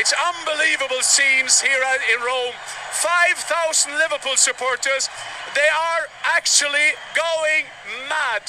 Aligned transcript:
It's 0.00 0.14
unbelievable 0.16 1.02
scenes 1.02 1.60
here 1.60 1.84
in 2.16 2.24
Rome. 2.24 2.54
5,000 2.56 3.98
Liverpool 3.98 4.34
supporters. 4.34 5.10
They 5.54 5.68
are 5.68 6.08
actually 6.24 6.96
going 7.14 7.66
mad. 8.08 8.40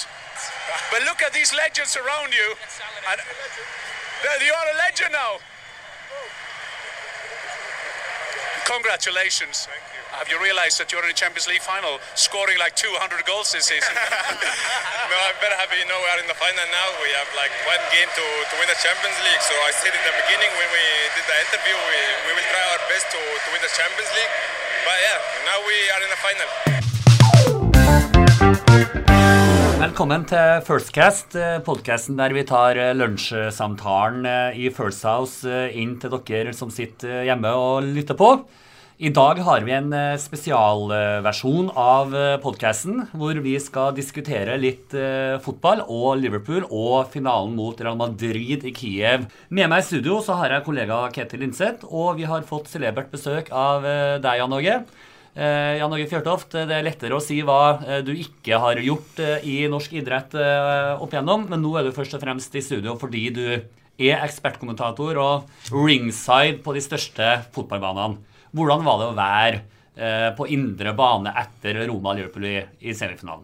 But 0.90 1.04
look 1.04 1.22
at 1.22 1.34
these 1.34 1.54
legends 1.54 1.98
around 1.98 2.32
you. 2.32 2.56
And 3.12 3.20
you 4.42 4.54
are 4.54 4.68
a 4.74 4.78
legend 4.78 5.12
now. 5.12 5.40
Congratulations. 8.64 9.68
Have 10.12 10.28
you 10.28 10.36
realized 10.44 10.76
that 10.76 10.92
you're 10.92 11.00
in 11.08 11.08
the 11.08 11.16
Champions 11.16 11.48
League 11.48 11.64
final, 11.64 11.96
scoring 12.20 12.60
like 12.60 12.76
200 12.76 13.24
goals 13.24 13.56
this 13.56 13.72
season? 13.72 13.96
no, 15.12 15.16
I'm 15.16 15.40
very 15.40 15.56
happy. 15.56 15.80
You 15.80 15.88
know, 15.88 15.96
we 16.04 16.10
are 16.12 16.20
in 16.20 16.28
the 16.28 16.36
final 16.36 16.68
now. 16.68 16.88
We 17.00 17.08
have 17.16 17.32
like 17.32 17.56
one 17.64 17.80
game 17.96 18.12
to, 18.12 18.26
to 18.52 18.54
win 18.60 18.68
the 18.68 18.76
Champions 18.84 19.16
League. 19.24 19.40
So 19.40 19.56
I 19.64 19.72
said 19.72 19.96
in 19.96 20.04
the 20.04 20.12
beginning 20.20 20.52
when 20.60 20.68
we 20.68 20.84
did 21.16 21.24
the 21.24 21.38
interview, 21.48 21.80
we, 21.80 22.00
we 22.28 22.32
will 22.36 22.44
try 22.52 22.60
our 22.76 22.84
best 22.92 23.08
to, 23.16 23.22
to 23.24 23.48
win 23.56 23.64
the 23.64 23.72
Champions 23.72 24.12
League. 24.12 24.34
But 24.84 24.98
yeah, 25.00 25.48
now 25.48 25.58
we 25.64 25.78
are 25.96 26.02
in 26.04 26.12
the 26.12 26.20
final. 26.20 26.50
Velkommen 29.80 30.28
til 30.28 30.60
Firstcast, 30.68 31.36
eh, 31.40 31.64
podkasten 31.64 32.20
der 32.20 32.36
vi 32.36 32.44
tar 32.44 32.76
eh, 32.76 32.92
lunsjsamtalen 33.00 34.28
eh, 34.28 34.60
i 34.60 34.68
First 34.76 35.08
House 35.08 35.48
inn 35.72 35.96
til 36.04 36.20
dere 36.28 36.52
som 36.52 36.68
sitter 36.68 37.24
hjemme 37.32 37.56
og 37.56 37.88
lytter 37.96 38.20
på. 38.20 38.36
I 39.02 39.10
dag 39.10 39.40
har 39.42 39.64
vi 39.66 39.72
en 39.74 39.94
spesialversjon 40.22 41.72
av 41.74 42.12
podkasten 42.44 43.00
hvor 43.18 43.40
vi 43.42 43.56
skal 43.58 43.96
diskutere 43.98 44.60
litt 44.62 44.94
fotball 45.42 45.82
og 45.88 46.20
Liverpool 46.22 46.68
og 46.68 47.10
finalen 47.10 47.56
mot 47.58 47.82
Real 47.82 47.98
Madrid 47.98 48.62
i 48.62 48.76
Kiev. 48.78 49.26
Med 49.50 49.72
meg 49.74 49.82
i 49.82 49.88
studio 49.88 50.20
så 50.22 50.38
har 50.38 50.54
jeg 50.54 50.68
kollega 50.70 51.02
Ketil 51.18 51.42
Linseth, 51.42 51.90
og 51.90 52.22
vi 52.22 52.30
har 52.30 52.46
fått 52.46 52.70
celebert 52.70 53.10
besøk 53.10 53.50
av 53.50 53.90
deg, 54.22 54.38
Jan 54.44 54.54
Åge. 54.60 54.78
Jan 55.82 55.98
Åge 55.98 56.10
Fjørtoft, 56.14 56.54
det 56.54 56.78
er 56.78 56.86
lettere 56.86 57.18
å 57.18 57.26
si 57.26 57.42
hva 57.42 57.82
du 58.06 58.14
ikke 58.14 58.62
har 58.62 58.86
gjort 58.86 59.26
i 59.42 59.64
norsk 59.66 59.98
idrett 59.98 60.38
opp 60.38 61.10
igjennom, 61.10 61.50
men 61.50 61.66
nå 61.66 61.74
er 61.74 61.90
du 61.90 61.96
først 61.98 62.22
og 62.22 62.28
fremst 62.30 62.54
i 62.54 62.62
studio 62.70 63.00
fordi 63.02 63.32
du 63.34 63.46
er 63.50 64.22
ekspertkommentator 64.22 65.18
og 65.26 65.72
ringside 65.74 66.62
på 66.62 66.78
de 66.78 66.86
største 66.86 67.40
fotballbanene. 67.58 68.30
Hvordan 68.52 68.84
var 68.88 69.00
det 69.00 69.12
å 69.12 69.20
være 69.20 69.62
på 70.38 70.46
indre 70.50 70.94
bane 70.98 71.34
etter 71.36 71.82
Roma-Liverpool 71.84 72.46
i, 72.48 72.54
i 72.88 72.94
semifinalen? 72.96 73.44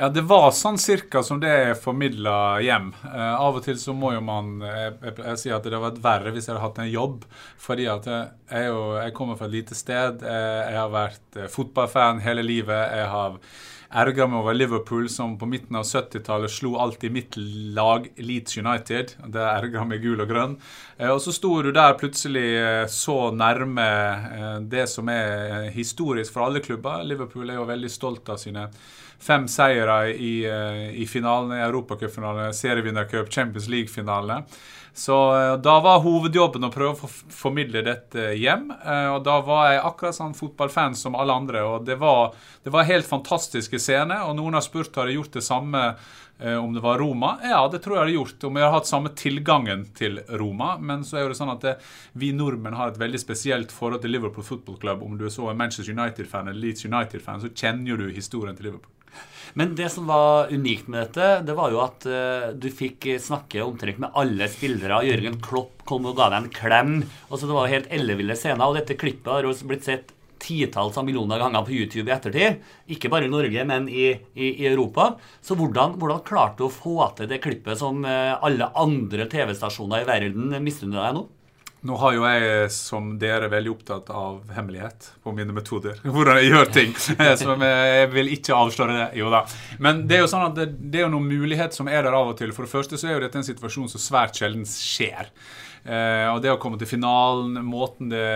Ja, 0.00 0.08
Det 0.08 0.22
var 0.24 0.46
sånn 0.56 0.78
cirka 0.80 1.20
som 1.20 1.42
det 1.42 1.48
er 1.52 1.74
formidla 1.76 2.56
hjem. 2.64 2.86
Eh, 3.04 3.34
av 3.36 3.58
og 3.58 3.64
til 3.66 3.76
så 3.76 3.92
må 3.92 4.14
jo 4.14 4.22
man 4.24 4.62
Jeg, 4.64 4.94
jeg, 5.02 5.16
jeg 5.26 5.40
si 5.42 5.50
at 5.52 5.66
det 5.66 5.74
hadde 5.74 5.82
vært 5.82 5.98
verre 6.06 6.32
hvis 6.32 6.48
jeg 6.48 6.54
hadde 6.54 6.62
hatt 6.64 6.80
en 6.80 6.88
jobb. 6.88 7.26
Fordi 7.60 7.88
at 7.92 8.08
jeg, 8.08 8.62
jo, 8.70 8.78
jeg 8.96 9.12
kommer 9.18 9.36
fra 9.36 9.50
et 9.50 9.56
lite 9.58 9.76
sted. 9.76 10.24
Jeg 10.24 10.78
har 10.78 10.94
vært 10.94 11.40
fotballfan 11.52 12.22
hele 12.24 12.46
livet. 12.46 12.96
Jeg 12.96 13.10
har 13.12 13.36
ergra 13.90 14.26
meg 14.30 14.38
over 14.40 14.54
Liverpool, 14.54 15.08
som 15.10 15.34
på 15.38 15.48
midten 15.50 15.76
av 15.78 15.86
70-tallet 15.88 16.52
slo 16.52 16.76
alltid 16.78 17.12
mitt 17.12 17.36
lag, 17.74 18.06
Leeds 18.16 18.58
United. 18.60 19.14
Det 19.26 19.42
erga 19.42 19.84
meg 19.88 20.04
gul 20.04 20.22
og 20.22 20.30
grønn. 20.30 20.56
Og 21.10 21.20
så 21.24 21.34
sto 21.34 21.56
du 21.64 21.72
der 21.74 21.98
plutselig 21.98 22.46
så 22.94 23.18
nærme 23.34 23.86
det 24.70 24.86
som 24.92 25.10
er 25.10 25.70
historisk 25.74 26.36
for 26.36 26.46
alle 26.46 26.62
klubber. 26.64 27.02
Liverpool 27.06 27.50
er 27.50 27.58
jo 27.58 27.68
veldig 27.70 27.90
stolt 27.90 28.30
av 28.30 28.38
sine 28.42 28.68
fem 29.20 29.48
seire 29.50 30.02
i, 30.14 30.34
i 30.96 31.06
finalen, 31.10 31.52
europacupfinalene, 31.58 32.54
serievinnercup, 32.56 33.28
Champions 33.32 33.68
League-finale. 33.68 34.44
Så 34.92 35.16
da 35.62 35.76
var 35.80 36.02
hovedjobben 36.04 36.66
å 36.66 36.72
prøve 36.72 37.06
å 37.06 37.10
formidle 37.32 37.82
dette 37.86 38.32
hjem. 38.36 38.68
Og 39.14 39.20
da 39.24 39.36
var 39.46 39.68
jeg 39.70 39.84
akkurat 39.86 40.16
sånn 40.16 40.34
fotballfan 40.36 40.96
som 40.98 41.16
alle 41.18 41.36
andre. 41.42 41.62
Og 41.64 41.86
det 41.86 41.96
var, 42.00 42.34
det 42.64 42.72
var 42.74 42.88
helt 42.88 43.08
fantastiske 43.08 43.78
scener. 43.80 44.26
Og 44.26 44.34
noen 44.36 44.58
har 44.58 44.66
spurt 44.66 44.98
har 44.98 45.08
jeg 45.08 45.20
gjort 45.20 45.38
det 45.38 45.44
samme 45.46 45.84
om 46.40 46.72
det 46.74 46.80
var 46.80 46.98
Roma. 46.98 47.34
Ja, 47.44 47.62
det 47.68 47.82
tror 47.84 47.98
jeg 47.98 48.04
har 48.04 48.14
gjort. 48.14 48.44
Om 48.48 48.56
jeg 48.56 48.64
har 48.66 48.76
hatt 48.76 48.88
samme 48.90 49.14
tilgangen 49.16 49.86
til 49.96 50.22
Roma. 50.40 50.74
Men 50.80 51.04
så 51.06 51.20
er 51.20 51.28
det 51.28 51.36
sånn 51.38 51.52
at 51.52 51.64
det, 51.64 51.74
vi 52.18 52.32
nordmenn 52.36 52.78
har 52.78 52.92
et 52.92 53.00
veldig 53.00 53.20
spesielt 53.20 53.74
forhold 53.74 54.02
til 54.04 54.16
Liverpool 54.16 54.46
Football 54.46 54.80
Club. 54.80 55.04
Om 55.06 55.18
du 55.20 55.26
er 55.28 55.34
så 55.34 55.50
en 55.52 55.60
Manchester 55.60 55.92
United-fan 55.94 56.48
eller 56.48 56.66
Leeds 56.66 56.88
United-fan, 56.88 57.44
så 57.44 57.52
kjenner 57.52 57.92
jo 57.92 58.00
du 58.00 58.08
historien 58.16 58.56
til 58.56 58.72
Liverpool. 58.72 58.96
Men 59.58 59.74
det 59.74 59.88
som 59.90 60.06
var 60.06 60.52
unikt 60.52 60.86
med 60.86 61.02
dette, 61.02 61.40
det 61.46 61.56
var 61.58 61.72
jo 61.74 61.80
at 61.82 62.06
uh, 62.06 62.52
du 62.54 62.68
fikk 62.70 63.08
snakke 63.22 63.64
omtrent 63.64 63.98
med 64.02 64.14
alle 64.18 64.46
spillere. 64.50 65.02
Jørgen 65.08 65.40
Klopp 65.42 65.82
kom 65.88 66.06
og 66.06 66.16
ga 66.20 66.30
deg 66.30 66.44
en 66.44 66.54
klem. 66.54 66.94
Og 67.28 67.40
så 67.40 67.50
det 67.50 67.56
var 67.56 67.72
helt 67.72 67.90
elleville 67.90 68.38
scener. 68.38 68.62
Og 68.68 68.78
dette 68.78 68.98
klippet 69.00 69.32
har 69.32 69.48
også 69.48 69.70
blitt 69.70 69.88
sett 69.88 70.14
titalls 70.40 70.96
av 70.96 71.04
millioner 71.04 71.38
ganger 71.42 71.66
på 71.66 71.74
YouTube 71.76 72.08
i 72.08 72.14
ettertid. 72.14 72.62
Ikke 72.94 73.10
bare 73.12 73.26
i 73.28 73.32
Norge, 73.32 73.66
men 73.68 73.90
i, 73.90 74.06
i, 74.34 74.52
i 74.62 74.70
Europa. 74.70 75.12
Så 75.44 75.58
hvordan, 75.58 75.98
hvordan, 76.00 76.22
klarte 76.26 76.62
du 76.62 76.68
å 76.68 76.72
få 76.72 76.96
til 77.18 77.28
det 77.30 77.42
klippet 77.44 77.80
som 77.80 78.06
uh, 78.06 78.38
alle 78.38 78.70
andre 78.78 79.28
TV-stasjoner 79.30 80.04
i 80.04 80.08
verden 80.08 80.56
misunner 80.64 81.02
deg 81.02 81.18
nå? 81.18 81.26
Nå 81.86 81.96
har 81.96 82.12
jo 82.12 82.24
jeg, 82.28 82.66
som 82.74 83.14
dere, 83.20 83.48
veldig 83.48 83.70
opptatt 83.72 84.10
av 84.12 84.50
hemmelighet 84.52 85.06
på 85.24 85.32
mine 85.32 85.54
metoder. 85.56 85.96
Hvordan 86.14 86.36
jeg 86.42 86.50
gjør 86.50 86.72
ting. 86.74 86.92
Så 87.00 87.16
jeg 87.16 88.10
vil 88.12 88.28
ikke 88.34 88.56
avsløre 88.56 88.98
det. 88.98 89.06
Jo 89.20 89.32
da. 89.32 89.46
Men 89.80 90.04
det 90.08 90.18
er 90.18 90.22
jo 90.26 90.28
sånn 90.32 90.50
at 90.50 90.58
det, 90.58 90.68
det 90.92 91.00
er 91.00 91.06
jo 91.06 91.14
noen 91.14 91.30
mulighet 91.30 91.76
som 91.76 91.88
er 91.88 92.04
der 92.04 92.16
av 92.18 92.34
og 92.34 92.36
til. 92.40 92.52
For 92.56 92.68
det 92.68 92.74
første 92.74 93.00
så 93.00 93.08
er 93.08 93.16
jo 93.16 93.24
dette 93.24 93.40
en 93.40 93.48
situasjon 93.48 93.88
som 93.94 94.02
svært 94.02 94.36
sjelden 94.36 94.68
skjer. 94.68 95.32
Eh, 95.84 96.26
og 96.28 96.42
det 96.44 96.52
å 96.52 96.58
komme 96.60 96.76
til 96.80 96.90
finalen, 96.90 97.56
måten 97.64 98.12
det, 98.12 98.26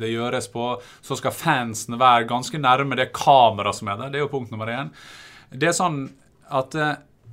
det, 0.00 0.12
gjøres 0.12 0.50
på, 0.52 0.74
så 1.00 1.16
skal 1.16 1.32
fansen 1.32 1.96
være 2.00 2.28
ganske 2.28 2.60
nærme 2.60 2.98
det 3.00 3.08
kameraet 3.16 3.80
som 3.80 3.88
er 3.88 4.02
der. 4.02 4.12
Det 4.12 4.20
er 4.20 4.26
jo 4.26 4.32
punkt 4.34 4.52
nummer 4.52 4.68
én. 4.68 4.92
Det 5.48 5.70
er 5.70 5.76
sånn 5.76 6.04
at 6.52 6.76
eh, 6.76 6.92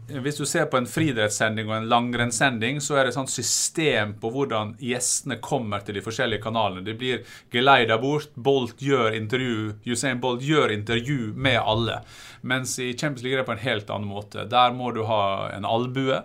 hvis 0.09 0.39
du 0.39 0.45
ser 0.45 0.65
på 0.71 0.79
en 0.79 0.87
friidrettssending 0.89 1.69
og 1.69 1.75
en 1.77 1.89
langrennssending, 1.91 2.79
så 2.81 2.97
er 2.97 3.05
det 3.05 3.13
et 3.13 3.17
sånt 3.19 3.33
system 3.33 4.15
på 4.19 4.31
hvordan 4.33 4.75
gjestene 4.81 5.39
kommer 5.43 5.83
til 5.85 5.99
de 5.99 6.03
forskjellige 6.05 6.43
kanalene. 6.43 6.83
De 6.85 6.95
blir 6.97 7.21
geleida 7.53 7.99
bort. 8.01 8.33
Bolt 8.35 8.81
gjør 8.81 9.15
intervju, 9.17 9.75
Usain 9.85 10.21
Bolt 10.21 10.45
gjør 10.45 10.73
intervju 10.73 11.33
med 11.35 11.59
alle. 11.61 12.01
Mens 12.41 12.77
i 12.79 12.91
Champions 12.93 13.23
League 13.23 13.37
er 13.37 13.43
det 13.43 13.49
på 13.49 13.55
en 13.55 13.63
helt 13.63 13.89
annen 13.93 14.09
måte. 14.09 14.45
Der 14.49 14.75
må 14.75 14.91
du 14.95 15.03
ha 15.09 15.49
en 15.53 15.67
albue. 15.67 16.21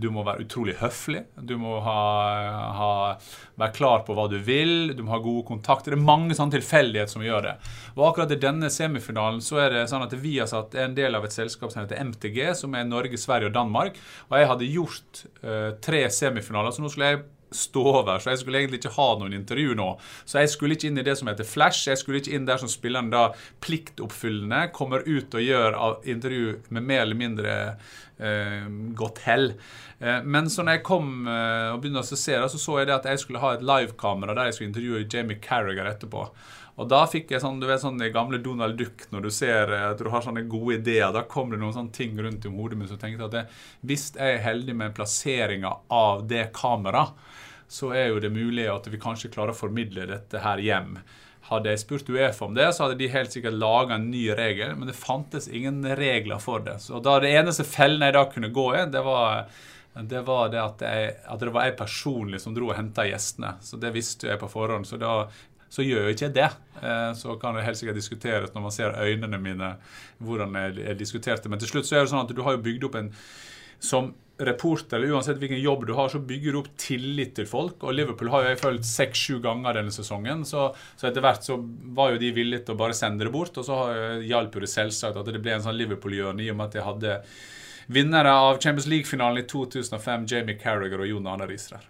Du 0.00 0.08
må 0.14 0.24
være 0.26 0.44
utrolig 0.46 0.76
høflig. 0.80 1.24
Du 1.36 1.56
må 1.60 1.78
ha, 1.84 2.00
ha, 2.78 2.90
være 3.58 3.76
klar 3.76 4.04
på 4.06 4.16
hva 4.16 4.26
du 4.30 4.36
vil. 4.42 4.92
Du 4.96 5.04
må 5.06 5.14
ha 5.14 5.20
gode 5.22 5.46
kontakter. 5.48 5.94
Det 5.94 6.00
er 6.00 6.08
mange 6.08 6.36
sånne 6.38 6.56
tilfeldigheter 6.58 7.14
som 7.14 7.24
gjør 7.26 7.48
det. 7.48 7.54
Og 7.96 8.04
akkurat 8.10 8.34
i 8.34 8.40
denne 8.42 8.70
semifinalen 8.72 9.42
så 9.44 9.62
er 9.64 9.74
det 9.74 9.86
sånn 9.90 10.04
at 10.06 10.16
vi 10.20 10.36
har 10.40 10.50
satt 10.50 10.76
en 10.80 10.96
del 10.96 11.18
av 11.18 11.26
et 11.26 11.34
selskap 11.34 11.72
som 11.72 11.84
heter 11.84 12.02
MTG, 12.10 12.42
som 12.58 12.74
er 12.76 12.88
Norge 12.88 13.20
Sverige 13.20 13.50
og 13.50 13.56
Danmark. 13.56 13.98
Og 14.30 14.38
jeg 14.40 14.50
hadde 14.52 14.72
gjort 14.72 15.24
uh, 15.42 15.70
tre 15.82 16.06
semifinaler, 16.12 16.74
så 16.74 16.84
nå 16.84 16.92
skulle 16.92 17.14
jeg 17.14 17.24
stå 17.50 17.82
over. 17.92 18.18
Så 18.18 18.32
jeg 18.32 18.42
skulle 18.42 18.60
egentlig 18.60 18.80
ikke 18.82 18.94
ha 18.96 19.08
noen 19.20 19.36
intervju 19.36 19.76
nå. 19.78 19.88
Så 20.24 20.42
jeg 20.42 20.52
skulle 20.52 20.76
ikke 20.76 20.90
inn 20.90 21.00
i 21.00 21.06
det 21.06 21.16
som 21.18 21.30
heter 21.30 21.48
flash. 21.48 21.86
Jeg 21.88 22.00
skulle 22.00 22.22
ikke 22.22 22.34
inn 22.36 22.48
der 22.48 22.60
som 22.62 22.70
spilleren 22.70 23.12
da 23.12 23.28
pliktoppfyllende 23.64 24.66
kommer 24.76 25.06
ut 25.06 25.34
og 25.34 25.46
gjør 25.46 25.78
intervju 26.08 26.58
med 26.74 26.88
mer 26.90 27.04
eller 27.04 27.20
mindre 27.20 27.56
eh, 28.18 28.68
godt 28.98 29.22
hell. 29.26 29.52
Eh, 29.98 30.20
men 30.24 30.50
så 30.50 30.64
når 30.64 30.78
jeg 30.78 30.86
kom 30.88 31.30
eh, 31.30 31.72
og 31.72 31.80
begynte 31.82 32.04
å 32.04 32.10
se 32.10 32.36
det, 32.36 32.50
så 32.52 32.60
så 32.60 32.80
jeg 32.80 32.90
det 32.90 32.98
at 32.98 33.10
jeg 33.12 33.24
skulle 33.24 33.42
ha 33.42 33.54
et 33.56 33.66
livekamera 33.66 34.36
der 34.36 34.50
jeg 34.50 34.58
skulle 34.58 34.72
intervjue 34.72 35.06
Jamie 35.06 35.40
Carriger 35.42 35.88
etterpå. 35.90 36.26
Og 36.76 36.88
da 36.92 37.02
fikk 37.08 37.30
jeg 37.32 37.40
sånn, 37.40 37.60
du 37.60 37.66
vet 37.70 37.80
sånn 37.80 38.00
gamle 38.12 38.38
Donald 38.44 38.76
Duck, 38.76 39.06
når 39.12 39.24
du 39.24 39.30
ser 39.32 39.72
at 39.78 40.00
du 40.00 40.10
har 40.12 40.24
sånne 40.24 40.44
gode 40.50 40.76
ideer. 40.76 41.08
Da 41.14 41.24
kom 41.28 41.52
det 41.52 41.60
noen 41.62 41.72
sånne 41.72 41.94
ting 41.96 42.18
rundt 42.20 42.44
i 42.44 42.52
hodet 42.52 42.76
mitt 42.76 42.90
som 42.92 43.00
tenkte 43.00 43.28
at 43.30 43.36
det, 43.36 43.44
hvis 43.88 44.10
jeg 44.12 44.34
er 44.34 44.44
heldig 44.44 44.74
med 44.76 44.96
plasseringa 44.96 45.72
av 45.88 46.26
det 46.28 46.50
kameraet, 46.56 47.16
så 47.68 47.90
er 47.96 48.12
jo 48.12 48.20
det 48.22 48.30
mulig 48.30 48.68
at 48.70 48.84
vi 48.92 49.00
kanskje 49.02 49.32
klarer 49.32 49.54
å 49.54 49.58
formidle 49.58 50.04
dette 50.06 50.42
her 50.44 50.60
hjem. 50.62 50.98
Hadde 51.48 51.72
jeg 51.72 51.80
spurt 51.82 52.10
Uefa 52.10 52.46
om 52.46 52.54
det, 52.54 52.68
så 52.74 52.84
hadde 52.84 52.98
de 53.00 53.08
helt 53.10 53.32
sikkert 53.34 53.56
laga 53.58 53.96
en 53.96 54.10
ny 54.10 54.28
regel, 54.38 54.76
men 54.78 54.90
det 54.90 54.98
fantes 54.98 55.48
ingen 55.48 55.80
regler 55.98 56.42
for 56.42 56.62
det. 56.62 56.76
Så 56.84 57.00
da 57.02 57.16
Det 57.22 57.32
eneste 57.32 57.66
fellen 57.66 58.04
jeg 58.04 58.14
da 58.14 58.26
kunne 58.30 58.52
gå 58.54 58.68
i, 58.76 58.84
det 58.90 59.02
var 59.06 59.48
det 59.96 60.20
var 60.26 60.50
det 60.52 60.60
at, 60.60 60.82
jeg, 60.84 61.12
at 61.24 61.40
det 61.40 61.52
var 61.54 61.64
jeg 61.64 61.78
personlig 61.78 62.42
som 62.42 62.52
dro 62.52 62.66
og 62.68 62.76
henta 62.76 63.06
gjestene. 63.08 63.54
Så 63.64 63.78
det 63.80 63.94
visste 63.94 64.28
jeg 64.28 64.36
på 64.42 64.50
forhånd. 64.52 64.84
Så 64.84 64.98
da 65.00 65.22
så 65.72 65.84
gjør 65.84 66.06
jeg 66.08 66.16
ikke 66.16 66.34
det. 66.36 66.50
Eh, 66.82 67.10
så 67.18 67.36
kan 67.40 67.56
det 67.56 67.64
helt 67.66 67.80
sikkert 67.80 67.98
diskuteres 67.98 68.54
når 68.54 68.66
man 68.68 68.74
ser 68.74 68.96
øynene 68.96 69.40
mine 69.42 69.72
hvordan 70.22 70.54
jeg 70.60 70.98
diskuterte. 71.00 71.50
Men 71.52 71.62
til 71.62 71.74
slutt 71.74 71.88
så 71.88 71.98
er 71.98 72.06
det 72.06 72.12
sånn 72.14 72.24
at 72.24 72.36
du 72.36 72.44
har 72.46 72.56
jo 72.56 72.64
bygd 72.66 72.88
opp 72.88 73.00
en 73.00 73.12
som 73.82 74.14
reporter, 74.38 74.98
eller 74.98 75.14
uansett 75.16 75.38
hvilken 75.40 75.60
jobb 75.60 75.86
du 75.88 75.94
har, 75.96 76.10
så 76.12 76.20
bygger 76.20 76.52
du 76.52 76.58
opp 76.60 76.68
tillit 76.80 77.32
til 77.38 77.48
folk. 77.48 77.80
Og 77.84 77.94
Liverpool 77.96 78.28
har 78.32 78.44
jo 78.44 78.52
jeg 78.52 78.60
følt 78.60 78.88
seks-sju 78.88 79.38
ganger 79.44 79.78
denne 79.78 79.94
sesongen. 79.94 80.44
Så, 80.48 80.68
så, 80.96 81.08
etter 81.08 81.24
hvert 81.24 81.46
så 81.46 81.56
var 81.96 82.12
jo 82.12 82.20
de 82.20 82.32
villige 82.36 82.66
til 82.66 82.76
å 82.76 82.80
bare 82.80 82.96
sende 82.96 83.24
det 83.24 83.32
bort. 83.32 83.56
Og 83.56 83.64
så 83.68 83.80
hjalp 84.24 84.56
jo 84.56 84.64
det 84.64 84.72
selvsagt 84.72 85.16
at 85.20 85.32
det 85.32 85.40
ble 85.40 85.56
en 85.56 85.64
sånn 85.64 85.78
Liverpool-hjørne 85.80 86.44
i 86.44 86.50
og 86.52 86.60
med 86.60 86.68
at 86.68 86.78
jeg 86.78 86.88
hadde 86.88 87.18
vinnere 87.96 88.32
av 88.34 88.60
Champions 88.60 88.88
League-finalen 88.92 89.40
i 89.40 89.48
2005, 89.48 90.28
Jamie 90.28 90.60
Carriger 90.60 91.00
og 91.00 91.12
Jon 91.14 91.32
Arne 91.32 91.48
Risrer. 91.48 91.84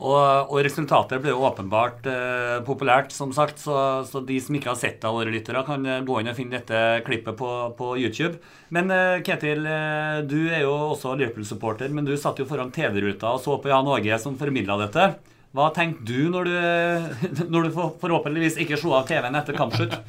Og, 0.00 0.48
og 0.48 0.62
resultatet 0.64 1.20
ble 1.20 1.34
jo 1.34 1.42
åpenbart 1.44 2.06
eh, 2.08 2.58
populært, 2.64 3.12
som 3.12 3.34
sagt. 3.36 3.60
Så, 3.60 3.74
så, 4.08 4.22
de 4.24 4.38
som 4.40 4.56
ikke 4.56 4.70
har 4.72 4.78
sett 4.80 4.96
det, 5.02 5.12
våre 5.12 5.32
lyttere, 5.32 5.60
kan 5.66 5.84
eh, 5.84 6.00
gå 6.06 6.20
inn 6.20 6.30
og 6.32 6.38
finne 6.38 6.56
dette 6.56 7.02
klippet 7.04 7.36
på, 7.36 7.50
på 7.76 7.92
YouTube. 8.00 8.38
Men 8.72 8.88
eh, 8.94 9.20
Ketil, 9.26 9.66
eh, 9.68 10.22
du 10.24 10.38
er 10.48 10.64
jo 10.64 10.72
også 10.94 11.12
Liverpool-supporter, 11.20 11.92
men 11.92 12.08
du 12.08 12.14
satt 12.16 12.40
jo 12.40 12.48
foran 12.48 12.72
TV-ruta 12.72 13.34
og 13.36 13.44
så 13.44 13.58
på 13.60 13.72
Jan 13.72 13.92
Åge 13.92 14.20
som 14.22 14.40
formidla 14.40 14.80
dette. 14.80 15.10
Hva 15.52 15.68
tenkte 15.76 16.08
du 16.08 16.30
når 16.32 16.48
du, 16.48 16.56
når 17.52 17.68
du 17.68 17.80
forhåpentligvis 18.00 18.56
ikke 18.64 18.80
slo 18.80 18.96
av 18.96 19.08
TV-en 19.10 19.36
etter 19.36 19.58
kampslutt? 19.58 20.00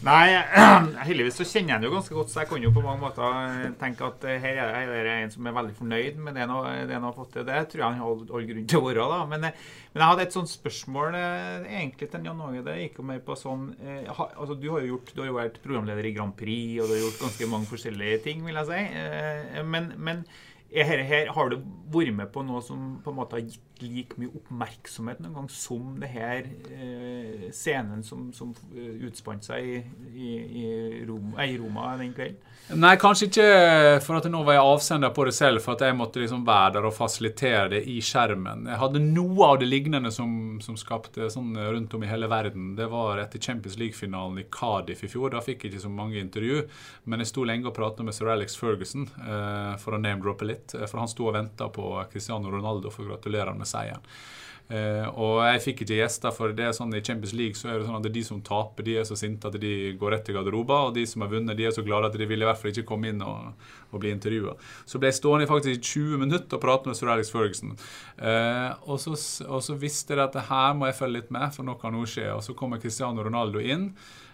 Nei, 0.00 0.32
heldigvis 1.08 1.36
så 1.36 1.44
kjenner 1.44 1.74
jeg 1.74 1.82
den 1.82 1.86
jo 1.90 1.92
ganske 1.92 2.14
godt, 2.16 2.30
så 2.32 2.40
jeg 2.40 2.48
kan 2.48 2.62
jo 2.64 2.70
på 2.72 2.82
mange 2.84 3.02
måter 3.02 3.74
tenke 3.76 4.06
at 4.06 4.22
her 4.40 4.60
er 4.64 4.92
det 5.04 5.12
en 5.12 5.32
som 5.34 5.44
er 5.44 5.56
veldig 5.58 5.74
fornøyd 5.76 6.22
med 6.24 6.38
det 6.38 6.46
han 6.46 7.04
har 7.04 7.16
fått 7.16 7.34
til. 7.34 7.44
Det 7.44 7.58
tror 7.68 7.82
jeg 7.82 7.84
han 7.84 8.00
har 8.00 8.22
all 8.38 8.46
grunn 8.48 8.70
til 8.72 8.80
å 8.80 8.86
være. 8.86 9.08
da. 9.12 9.18
Men, 9.28 9.44
men, 9.44 9.98
jeg 9.98 10.06
hadde 10.06 10.24
et 10.24 10.38
sånt 10.38 10.52
spørsmål 10.52 11.18
eh, 11.20 11.68
egentlig 11.82 12.08
til 12.14 12.30
Jan 12.30 12.40
Åge. 12.46 12.64
Det 12.64 12.78
gikk 12.78 12.96
jo 13.02 13.06
mer 13.10 13.20
på 13.26 13.36
sånn 13.36 13.66
eh, 13.76 14.08
altså 14.08 14.56
Du 14.56 14.70
har 14.70 14.86
jo 14.86 14.94
gjort, 14.94 15.12
du 15.12 15.20
har 15.20 15.28
jo 15.28 15.36
vært 15.36 15.60
programleder 15.66 16.08
i 16.08 16.14
Grand 16.16 16.36
Prix, 16.38 16.78
og 16.80 16.88
du 16.88 16.96
har 16.96 17.02
gjort 17.04 17.24
ganske 17.26 17.50
mange 17.52 17.68
forskjellige 17.74 18.22
ting, 18.24 18.46
vil 18.48 18.60
jeg 18.62 18.70
si. 18.72 18.80
Eh, 19.04 19.60
men, 19.68 19.92
men 20.00 20.24
her, 20.70 21.02
her, 21.02 21.32
har 21.34 21.50
du 21.50 21.58
vært 21.90 22.14
med 22.14 22.30
på 22.30 22.44
noe 22.46 22.62
som 22.62 23.00
på 23.02 23.10
en 23.10 23.18
måte 23.18 23.38
har 23.38 23.42
gitt 23.42 23.66
like 23.80 24.18
mye 24.20 24.30
oppmerksomhet 24.36 25.22
noen 25.24 25.36
gang 25.38 25.48
som 25.50 25.94
det 26.00 26.10
her 26.12 26.44
eh, 26.68 27.48
scenen 27.54 28.04
som, 28.04 28.28
som 28.36 28.52
eh, 28.76 29.06
utspant 29.08 29.46
seg 29.46 29.64
i, 29.64 29.80
i, 30.12 30.30
i, 30.60 30.66
Roma, 31.08 31.46
i, 31.46 31.56
Roma, 31.58 31.94
den 31.98 32.12
kvelden? 32.14 32.38
Nei, 32.76 32.92
kanskje 33.02 33.26
ikke 33.26 33.46
for 34.04 34.20
at 34.20 34.28
nå 34.30 34.44
var 34.46 34.54
jeg 34.54 34.66
avsender 34.68 35.10
på 35.16 35.24
det 35.26 35.32
selv, 35.34 35.62
for 35.64 35.74
at 35.74 35.82
jeg 35.82 35.96
måtte 35.98 36.20
liksom 36.22 36.44
være 36.46 36.76
der 36.76 36.86
og 36.86 36.94
fasilitere 36.94 37.64
det 37.72 37.80
i 37.90 37.96
skjermen. 38.04 38.68
Jeg 38.70 38.78
hadde 38.78 39.02
noe 39.02 39.48
av 39.48 39.56
det 39.58 39.66
lignende 39.66 40.12
som, 40.14 40.60
som 40.62 40.76
skapte 40.78 41.26
sånn 41.32 41.56
rundt 41.58 41.96
om 41.96 42.04
i 42.06 42.10
hele 42.10 42.28
verden. 42.30 42.76
Det 42.78 42.86
var 42.92 43.18
etter 43.24 43.42
Champions 43.42 43.80
League-finalen 43.80 44.38
i 44.44 44.46
Cardiff 44.54 45.02
i 45.02 45.10
fjor. 45.10 45.32
Da 45.34 45.42
fikk 45.42 45.64
jeg 45.64 45.74
ikke 45.74 45.86
så 45.88 45.90
mange 45.90 46.20
intervju, 46.22 46.62
men 47.10 47.24
jeg 47.24 47.32
sto 47.32 47.48
lenge 47.48 47.66
og 47.72 47.74
pratet 47.74 48.06
med 48.06 48.14
sir 48.14 48.30
Alex 48.30 48.54
Ferguson 48.60 49.08
eh, 49.24 49.74
for 49.80 49.96
å 49.96 50.02
name-droppe 50.04 50.46
litt. 50.46 50.59
For 50.74 51.00
han 51.00 51.10
sto 51.10 51.30
og 51.30 51.36
venta 51.36 51.70
på 51.72 51.94
Cristiano 52.12 52.52
Ronaldo 52.52 52.92
for 52.92 53.06
å 53.06 53.14
gratulere 53.14 53.52
han 53.52 53.60
med 53.60 53.70
seieren. 53.70 54.04
Uh, 54.70 55.08
og 55.18 55.40
jeg 55.42 55.62
fikk 55.64 55.80
ikke 55.82 55.96
gjester, 55.98 56.30
for 56.30 56.52
det 56.54 56.68
er 56.68 56.74
sånn 56.76 56.94
i 56.94 57.00
Champions 57.02 57.32
League 57.34 57.58
så 57.58 57.72
er 57.72 57.80
det 57.80 57.88
sånn 57.88 57.96
at 57.98 58.04
det 58.04 58.12
er 58.12 58.16
de 58.20 58.22
som 58.28 58.42
taper, 58.46 58.86
de 58.86 58.92
er 59.00 59.08
så 59.08 59.16
sinte 59.18 59.50
at 59.50 59.56
de 59.58 59.72
går 59.98 60.14
rett 60.14 60.22
til 60.28 60.36
garderoben. 60.36 60.86
Og 60.86 60.94
de 60.94 61.02
som 61.10 61.24
har 61.24 61.32
vunnet, 61.32 61.58
de 61.58 61.66
er 61.66 61.74
så 61.74 61.82
glade 61.82 62.06
at 62.06 62.14
de 62.14 62.28
vil 62.30 62.44
i 62.44 62.46
hvert 62.46 62.60
fall 62.60 62.70
ikke 62.70 62.86
komme 62.86 63.10
inn 63.10 63.24
og, 63.26 63.66
og 63.90 63.98
bli 63.98 64.12
intervjua. 64.14 64.54
Så 64.86 65.02
ble 65.02 65.10
jeg 65.10 65.18
stående 65.18 65.50
faktisk 65.50 65.74
i 65.74 65.82
20 65.82 66.22
minutter 66.22 66.60
og 66.60 66.62
prate 66.62 66.90
med 66.90 67.00
Sir 67.00 67.10
Alex 67.10 67.34
Ferguson. 67.34 67.74
Uh, 68.14 68.78
og, 68.86 69.02
så, 69.02 69.16
og, 69.48 69.58
så, 69.66 69.78
visste 69.80 70.14
jeg 70.14 70.22
at 70.28 70.38
det 70.38 70.46
her 70.52 70.78
må 70.78 70.86
jeg 70.86 71.00
følge 71.00 71.18
litt 71.18 71.34
med, 71.34 71.50
for 71.56 71.66
nå 71.66 71.74
kan 71.82 71.96
noe 71.96 72.06
skje. 72.10 72.30
Og 72.36 72.46
så 72.46 72.54
kommer 72.54 72.82
Cristiano 72.82 73.26
Ronaldo 73.26 73.58
inn. 73.58 73.90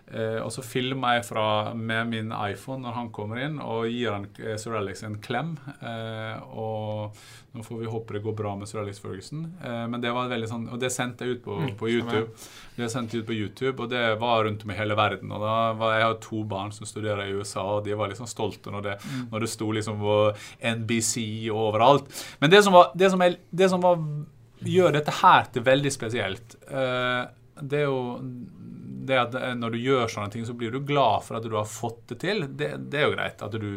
Eh, 0.06 0.38
og 0.38 0.52
så 0.54 0.62
filmer 0.62 1.16
jeg 1.16 1.26
fra, 1.32 1.74
med 1.74 2.12
min 2.12 2.28
iPhone 2.30 2.84
når 2.84 2.94
han 2.94 3.08
kommer 3.14 3.40
inn, 3.42 3.58
og 3.58 3.88
gir 3.90 4.14
han 4.14 4.28
eh, 4.38 4.54
Sir 4.60 4.76
Alex 4.78 5.02
en 5.06 5.18
klem. 5.22 5.56
Eh, 5.80 6.36
og 6.54 7.16
nå 7.56 7.64
får 7.64 7.80
vi 7.80 7.88
håpe 7.90 8.14
det 8.14 8.22
går 8.22 8.36
bra 8.36 8.52
med 8.58 8.68
Sir 8.70 8.82
Alex 8.82 9.00
Ferguson. 9.02 9.46
Eh, 9.64 9.84
men 9.90 10.02
det 10.02 10.12
var 10.14 10.30
veldig 10.30 10.50
sånn, 10.50 10.68
Og 10.70 10.78
det 10.80 10.92
sendte 10.94 11.26
jeg 11.26 11.38
ut 11.38 11.42
på, 11.46 11.56
mm, 11.58 11.72
på 11.80 11.90
YouTube. 11.90 12.28
Det 12.76 12.90
sendte 12.92 13.16
jeg 13.16 13.24
ut 13.24 13.30
på 13.30 13.38
YouTube, 13.38 13.74
Og 13.82 13.90
det 13.90 14.04
var 14.20 14.44
rundt 14.46 14.62
om 14.62 14.70
i 14.70 14.78
hele 14.78 14.98
verden. 14.98 15.32
og 15.32 15.42
da 15.42 15.56
var 15.72 15.96
Jeg 15.96 16.06
har 16.06 16.20
to 16.22 16.44
barn 16.44 16.70
som 16.72 16.86
studerer 16.86 17.26
i 17.26 17.34
USA, 17.34 17.64
og 17.78 17.84
de 17.84 17.96
var 17.96 18.12
liksom 18.12 18.30
stolte 18.30 18.70
når 18.70 18.82
det, 18.82 18.96
mm. 19.02 19.26
når 19.32 19.40
det 19.40 19.50
sto 19.50 19.70
liksom 19.72 19.98
på 19.98 20.18
NBC 20.62 21.16
og 21.50 21.72
overalt. 21.72 22.12
Men 22.40 22.50
det 22.50 22.62
som, 22.62 22.72
var, 22.72 22.92
det 22.94 23.10
som, 23.10 23.20
jeg, 23.20 23.38
det 23.50 23.70
som 23.70 23.82
var, 23.82 23.98
gjør 24.60 24.92
dette 24.92 25.18
her 25.22 25.50
til 25.52 25.66
veldig 25.66 25.92
spesielt, 25.92 26.56
eh, 26.68 27.24
det 27.56 27.80
er 27.80 27.88
jo 27.88 28.20
det 29.08 29.18
at 29.20 29.36
eh, 29.38 29.54
når 29.58 29.74
du 29.74 29.78
gjør 29.80 30.10
sånne 30.12 30.32
ting, 30.32 30.46
så 30.48 30.54
blir 30.58 30.74
du 30.74 30.80
glad 30.86 31.24
for 31.26 31.38
at 31.38 31.46
du 31.46 31.54
har 31.56 31.68
fått 31.68 32.02
det 32.12 32.18
til. 32.24 32.44
Det, 32.48 32.72
det 32.90 33.00
er 33.00 33.06
jo 33.06 33.14
greit. 33.14 33.44
at 33.46 33.56
du, 33.56 33.70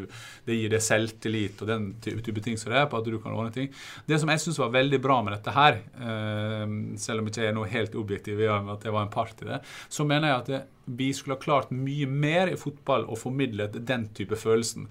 Det 0.46 0.58
gir 0.58 0.74
deg 0.74 0.84
selvtillit 0.84 1.64
og 1.64 1.72
den 1.72 1.92
type 2.04 2.44
ting 2.46 2.58
som 2.60 2.74
det 2.74 2.82
er, 2.82 2.90
på 2.92 3.00
at 3.00 3.08
du 3.08 3.20
kan 3.22 3.36
ordne 3.36 3.54
ting. 3.56 3.72
Det 4.10 4.20
som 4.22 4.32
jeg 4.34 4.44
syns 4.44 4.60
var 4.62 4.74
veldig 4.76 5.02
bra 5.04 5.22
med 5.26 5.38
dette 5.38 5.56
her, 5.56 5.80
eh, 6.02 6.76
selv 7.00 7.22
om 7.22 7.30
jeg 7.30 7.36
ikke 7.36 7.48
er 7.52 7.58
noe 7.58 7.72
helt 7.72 7.98
objektiv 8.00 8.44
i 8.44 8.50
at 8.50 8.86
jeg 8.86 8.96
var 8.96 9.06
en 9.06 9.14
part 9.14 9.46
i 9.46 9.50
det, 9.50 9.64
så 9.90 10.06
mener 10.08 10.32
jeg 10.34 10.44
at 10.44 10.76
vi 11.00 11.12
skulle 11.14 11.38
ha 11.38 11.42
klart 11.42 11.74
mye 11.76 12.08
mer 12.10 12.50
i 12.50 12.58
fotball 12.58 13.06
å 13.10 13.18
formidle 13.20 13.70
den 13.74 14.10
type 14.18 14.38
følelsen. 14.40 14.88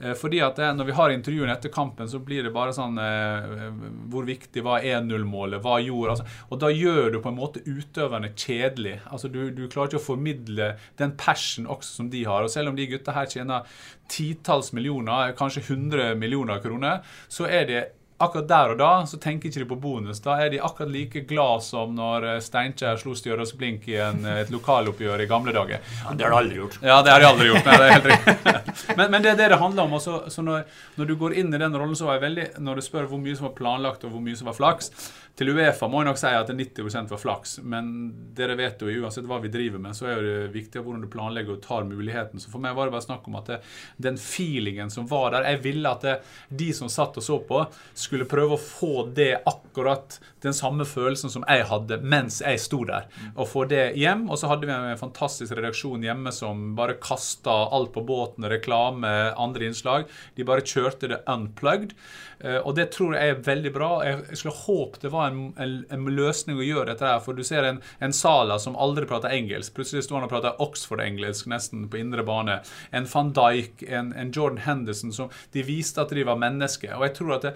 Eh, 0.00 0.14
fordi 0.14 0.40
at 0.44 0.58
Når 0.58 0.86
vi 0.86 0.94
har 0.94 1.10
intervjuene 1.10 1.52
etter 1.52 1.72
kampen, 1.74 2.08
så 2.08 2.20
blir 2.22 2.46
det 2.46 2.54
bare 2.54 2.74
sånn 2.74 2.98
eh, 3.02 3.68
Hvor 4.12 4.26
viktig 4.28 4.62
var 4.62 4.84
1-0-målet? 4.86 5.62
Hva 5.64 5.78
gjorde 5.82 6.14
altså, 6.14 6.26
Og 6.50 6.62
da 6.62 6.70
gjør 6.70 7.12
du 7.14 7.20
på 7.24 7.32
en 7.32 7.38
måte 7.38 7.64
utøverne 7.66 8.32
kjedelig. 8.34 8.98
Altså 9.10 9.30
du, 9.32 9.40
du, 9.50 9.66
klarer 9.68 9.90
ikke 9.90 10.02
å 10.02 10.08
formidle 10.08 10.72
den 11.00 11.14
passion 11.18 11.66
også 11.66 12.02
som 12.02 12.10
de 12.12 12.24
har. 12.28 12.46
Og 12.46 12.52
selv 12.52 12.72
om 12.72 12.78
de 12.78 12.88
gutta 12.90 13.14
her 13.16 13.30
tjener 13.30 13.66
titalls 14.08 14.72
millioner, 14.72 15.34
kanskje 15.36 15.66
100 15.66 16.14
millioner 16.20 16.62
kroner, 16.64 17.02
så 17.28 17.48
er 17.50 17.66
det 17.68 17.82
akkurat 18.18 18.48
der 18.48 18.72
og 18.72 18.78
da 18.80 18.90
så 19.06 19.18
tenker 19.22 19.48
ikke 19.48 19.62
de 19.62 19.68
på 19.70 19.78
bonus. 19.78 20.20
Da 20.24 20.34
er 20.42 20.50
de 20.50 20.60
akkurat 20.64 20.90
like 20.90 21.22
glad 21.28 21.62
som 21.62 21.94
når 21.94 22.26
eh, 22.26 22.40
Steinkjer 22.42 22.98
slo 22.98 23.14
Stjørdals 23.18 23.54
Blink 23.58 23.86
i 23.90 23.98
en, 24.02 24.24
eh, 24.26 24.40
et 24.42 24.50
lokaloppgjør 24.50 25.22
i 25.22 25.28
gamle 25.30 25.54
dager. 25.54 25.78
Ja, 26.02 26.14
det 26.14 26.26
har 26.26 26.34
de 26.34 26.40
aldri 26.40 26.58
gjort. 26.58 26.78
Ja, 26.82 26.98
det 27.06 27.14
har 27.14 27.22
de 27.22 27.28
aldri 27.28 27.48
gjort. 27.52 27.68
Nei, 27.68 27.76
det 27.78 27.86
er 27.86 27.94
helt 27.94 28.10
riktig. 28.10 28.56
men, 28.98 29.04
men, 29.14 29.22
det 29.22 29.32
er 29.32 29.40
det 29.42 29.48
det 29.54 29.60
handler 29.62 29.86
om. 29.86 29.96
Også, 30.00 30.18
så 30.34 30.44
når, 30.44 30.66
når, 30.98 31.10
du 31.10 31.14
går 31.22 31.38
inn 31.38 31.54
i 31.54 31.62
den 31.62 31.78
rollen, 31.78 31.94
så 31.98 32.08
var 32.08 32.18
jeg 32.18 32.26
veldig 32.26 32.48
Når 32.66 32.80
du 32.80 32.86
spør 32.88 33.08
hvor 33.12 33.22
mye 33.22 33.38
som 33.38 33.50
var 33.50 33.56
planlagt, 33.60 34.06
og 34.08 34.14
hvor 34.14 34.24
mye 34.24 34.38
som 34.38 34.50
var 34.50 34.58
flaks, 34.58 34.90
til 35.38 35.52
Uefa 35.54 35.86
må 35.86 36.00
jeg 36.02 36.08
nok 36.08 36.18
si 36.18 36.30
at 36.34 36.48
90% 36.50 37.12
var 37.12 37.20
flaks, 37.22 37.52
men 37.62 37.90
dere 38.34 38.56
vet 38.58 38.80
jo 38.82 38.90
uansett 39.04 39.26
hva 39.28 39.38
vi 39.38 39.50
driver 39.52 39.78
med, 39.82 39.94
så 39.94 40.08
er 40.10 40.24
det 40.24 40.48
viktig 40.54 40.82
hvordan 40.82 41.04
du 41.04 41.10
planlegger 41.12 41.54
og 41.54 41.62
tar 41.62 41.86
muligheten. 41.86 42.42
Så 42.42 42.50
for 42.50 42.62
meg 42.62 42.74
var 42.74 42.88
det 42.88 42.96
bare 42.96 43.06
snakk 43.06 43.28
om 43.30 43.38
at 43.38 43.52
det, 43.52 43.60
den 44.02 44.18
feelingen 44.18 44.90
som 44.90 45.06
var 45.06 45.36
der 45.36 45.46
Jeg 45.46 45.62
ville 45.68 45.92
at 45.94 46.02
det, 46.02 46.16
de 46.50 46.72
som 46.74 46.90
satt 46.90 47.20
og 47.20 47.24
så 47.24 47.38
på, 47.46 47.62
skulle 47.94 48.26
prøve 48.26 48.56
å 48.56 48.62
få 48.62 49.06
det 49.14 49.36
akkurat 49.46 50.18
den 50.42 50.54
samme 50.54 50.86
følelsen 50.86 51.30
som 51.30 51.46
jeg 51.46 51.66
hadde 51.70 52.00
mens 52.02 52.40
jeg 52.42 52.58
sto 52.62 52.82
der. 52.88 53.06
Og 53.36 53.46
få 53.50 53.64
det 53.70 53.92
hjem. 53.98 54.26
Og 54.30 54.40
så 54.40 54.50
hadde 54.50 54.66
vi 54.66 54.74
en 54.74 55.00
fantastisk 55.00 55.54
redaksjon 55.54 56.02
hjemme 56.06 56.34
som 56.34 56.72
bare 56.78 56.98
kasta 57.02 57.54
alt 57.74 57.92
på 57.94 58.02
båten, 58.06 58.46
reklame, 58.50 59.12
andre 59.38 59.70
innslag. 59.70 60.10
De 60.34 60.46
bare 60.46 60.66
kjørte 60.66 61.10
det 61.14 61.22
unplugged. 61.30 61.94
Eh, 62.40 62.58
og 62.62 62.74
det 62.78 62.90
tror 62.94 63.16
jeg 63.16 63.32
er 63.32 63.42
veldig 63.44 63.72
bra. 63.74 63.90
Jeg 64.06 64.38
skulle 64.38 64.58
håpe 64.62 65.02
det 65.02 65.12
var 65.14 65.27
en, 65.28 65.84
en, 65.90 66.08
løsning 66.08 66.58
å 66.58 66.66
gjøre 66.66 66.92
dette 66.92 67.06
her. 67.06 67.20
For 67.24 67.36
du 67.36 67.44
ser 67.46 67.66
en, 67.68 67.80
en 68.04 68.14
Sala 68.16 68.58
som 68.62 68.78
aldri 68.78 69.06
prater 69.08 69.34
engelsk. 69.34 69.74
Plutselig 69.76 70.06
står 70.06 70.20
han 70.20 70.28
og 70.28 70.32
prater 70.32 70.64
Oxford-engelsk 70.64 71.50
nesten 71.52 71.86
på 71.90 72.00
indre 72.00 72.24
bane. 72.26 72.60
En 72.90 73.08
van 73.12 73.32
Dijk, 73.36 73.84
en, 73.88 74.12
Jordan 74.34 74.62
Henderson 74.64 75.14
som 75.14 75.30
De 75.52 75.62
viste 75.66 76.02
at 76.02 76.12
de 76.14 76.26
var 76.26 76.40
mennesker. 76.40 76.96
Og 76.98 77.06
jeg 77.08 77.16
tror 77.18 77.36
at 77.38 77.48
det, 77.48 77.54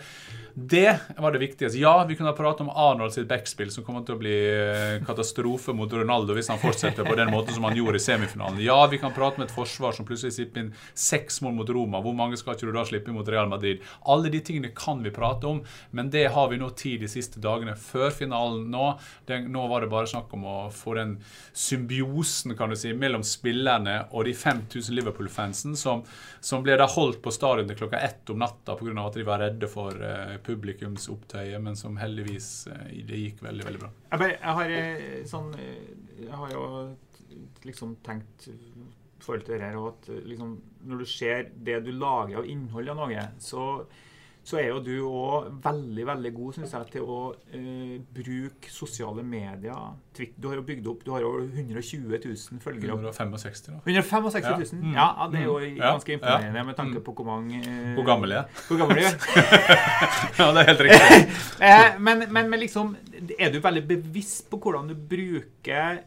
det 0.55 0.99
var 1.17 1.33
det 1.33 1.39
viktigste. 1.39 1.79
Ja, 1.79 2.05
vi 2.09 2.17
kunne 2.17 2.33
prate 2.37 2.63
om 2.63 2.71
Arnold 2.71 3.13
sitt 3.13 3.29
backspill, 3.29 3.71
som 3.73 3.85
kommer 3.85 4.05
til 4.05 4.17
å 4.17 4.21
bli 4.21 4.35
eh, 4.53 4.99
katastrofe 5.07 5.73
mot 5.77 5.93
Ronaldo 5.93 6.37
hvis 6.37 6.51
han 6.53 6.61
fortsetter 6.61 7.07
på 7.09 7.17
den 7.17 7.33
måten 7.33 7.55
som 7.57 7.65
han 7.65 7.77
gjorde 7.77 8.01
i 8.01 8.05
semifinalen. 8.05 8.61
Ja, 8.65 8.81
vi 8.91 9.01
kan 9.01 9.15
prate 9.17 9.41
med 9.41 9.49
et 9.49 9.55
forsvar 9.55 9.97
som 9.97 10.09
plutselig 10.09 10.37
slipper 10.37 10.65
inn 10.65 10.73
seks 10.93 11.41
mål 11.45 11.57
mot 11.61 11.73
Roma. 11.73 12.03
Hvor 12.05 12.17
mange 12.17 12.37
skal 12.41 12.57
ikke 12.57 12.69
du 12.69 12.77
da 12.77 12.85
slippe 12.89 13.09
inn 13.09 13.17
mot 13.17 13.29
Real 13.29 13.49
Madrid? 13.49 13.81
Alle 14.13 14.33
de 14.33 14.43
tingene 14.45 14.73
kan 14.77 15.01
vi 15.05 15.15
prate 15.15 15.49
om, 15.49 15.63
men 15.91 16.11
det 16.13 16.27
har 16.35 16.51
vi 16.53 16.59
nå 16.61 16.69
tid 16.77 17.01
de 17.01 17.09
siste 17.11 17.41
dagene 17.41 17.62
før 17.79 18.11
finalen 18.15 18.67
nå. 18.73 18.87
Den, 19.29 19.49
nå 19.55 19.67
var 19.71 19.85
det 19.85 19.91
bare 19.93 20.11
snakk 20.11 20.33
om 20.37 20.47
å 20.49 20.57
få 20.75 20.97
den 20.99 21.17
symbiosen 21.53 22.57
kan 22.59 22.73
du 22.73 22.77
si, 22.79 22.93
mellom 22.97 23.25
spillerne 23.27 23.99
og 24.11 24.27
de 24.29 24.35
5000 24.37 24.97
Liverpool-fansen 24.99 25.77
som, 25.79 26.03
som, 26.41 26.65
ble 26.65 26.77
da 26.81 26.89
holdt 26.91 27.23
på 27.25 27.35
stadion 27.35 27.69
til 27.71 27.79
klokka 27.83 28.01
ett 28.03 28.33
om 28.33 28.43
natta 28.43 28.77
pga. 28.79 28.95
at 29.07 29.19
de 29.19 29.27
var 29.27 29.43
redde 29.43 29.71
for 29.71 29.97
uh, 29.97 30.37
publikumsopptøyet, 30.45 31.61
men 31.63 31.79
som 31.79 31.97
heldigvis 32.01 32.51
uh, 32.73 32.89
det 33.07 33.23
gikk 33.23 33.43
veldig, 33.47 33.69
veldig 33.69 33.85
bra. 33.85 33.93
Jeg, 34.11 34.23
bare, 34.25 34.35
jeg 34.37 34.59
har 34.59 34.77
eh, 34.79 35.23
sånn 35.29 35.55
Jeg 35.57 36.35
har 36.37 36.53
jo 36.53 36.67
liksom 37.63 37.97
tenkt 38.05 38.51
forhold 39.23 39.47
til 39.47 39.59
det 39.59 39.69
her 39.69 39.79
at 39.87 40.09
liksom, 40.27 40.57
når 40.89 41.03
du 41.03 41.09
ser 41.09 41.51
det 41.55 41.81
du 41.87 41.93
lager 41.95 42.41
av 42.41 42.49
innhold 42.49 42.91
av 42.93 42.99
noe, 42.99 43.27
så 43.43 43.67
så 44.43 44.59
er 44.59 44.73
jo 44.73 44.81
du 44.83 44.95
òg 45.07 45.51
veldig 45.63 46.05
veldig 46.07 46.31
god 46.35 46.57
synes 46.57 46.73
jeg, 46.75 46.87
til 46.97 47.07
å 47.07 47.19
eh, 47.55 47.99
bruke 48.15 48.71
sosiale 48.75 49.23
medier. 49.23 49.93
Du 50.13 50.49
har 50.51 50.59
jo 50.59 50.65
bygd 50.67 50.89
opp 50.91 51.05
Du 51.07 51.13
har 51.15 51.23
jo 51.23 51.31
120 51.47 52.11
000 52.11 52.63
følgere. 52.63 52.97
165 52.99 53.63
da. 53.69 53.79
165 53.87 54.49
000? 54.75 54.83
Ja, 54.83 54.83
mm. 54.83 54.97
ja 54.99 55.29
det 55.33 55.41
er 55.41 55.47
jo 55.47 55.57
mm. 55.63 55.79
ganske 55.79 56.17
imponerende 56.19 56.65
med 56.69 56.79
tanke 56.81 57.05
på 57.07 57.15
hvor 57.17 57.29
mange 57.31 57.63
eh, 57.63 57.93
Hvor 57.95 58.09
gammel 58.11 58.35
jeg 58.35 58.43
er. 58.43 58.63
Hvor 58.67 58.83
gammel 58.83 59.03
jeg 59.03 59.13
er. 59.13 59.19
ja, 60.41 60.49
det 60.51 60.65
er 60.65 60.71
helt 60.73 60.85
riktig. 60.89 61.21
eh, 61.69 61.89
men, 62.03 62.27
men, 62.29 62.51
men, 62.51 62.63
liksom 62.67 62.97
Er 63.39 63.55
du 63.55 63.61
veldig 63.63 63.87
bevisst 63.95 64.51
på 64.51 64.59
hvordan 64.59 64.91
du 64.91 64.97
bruker 64.99 66.03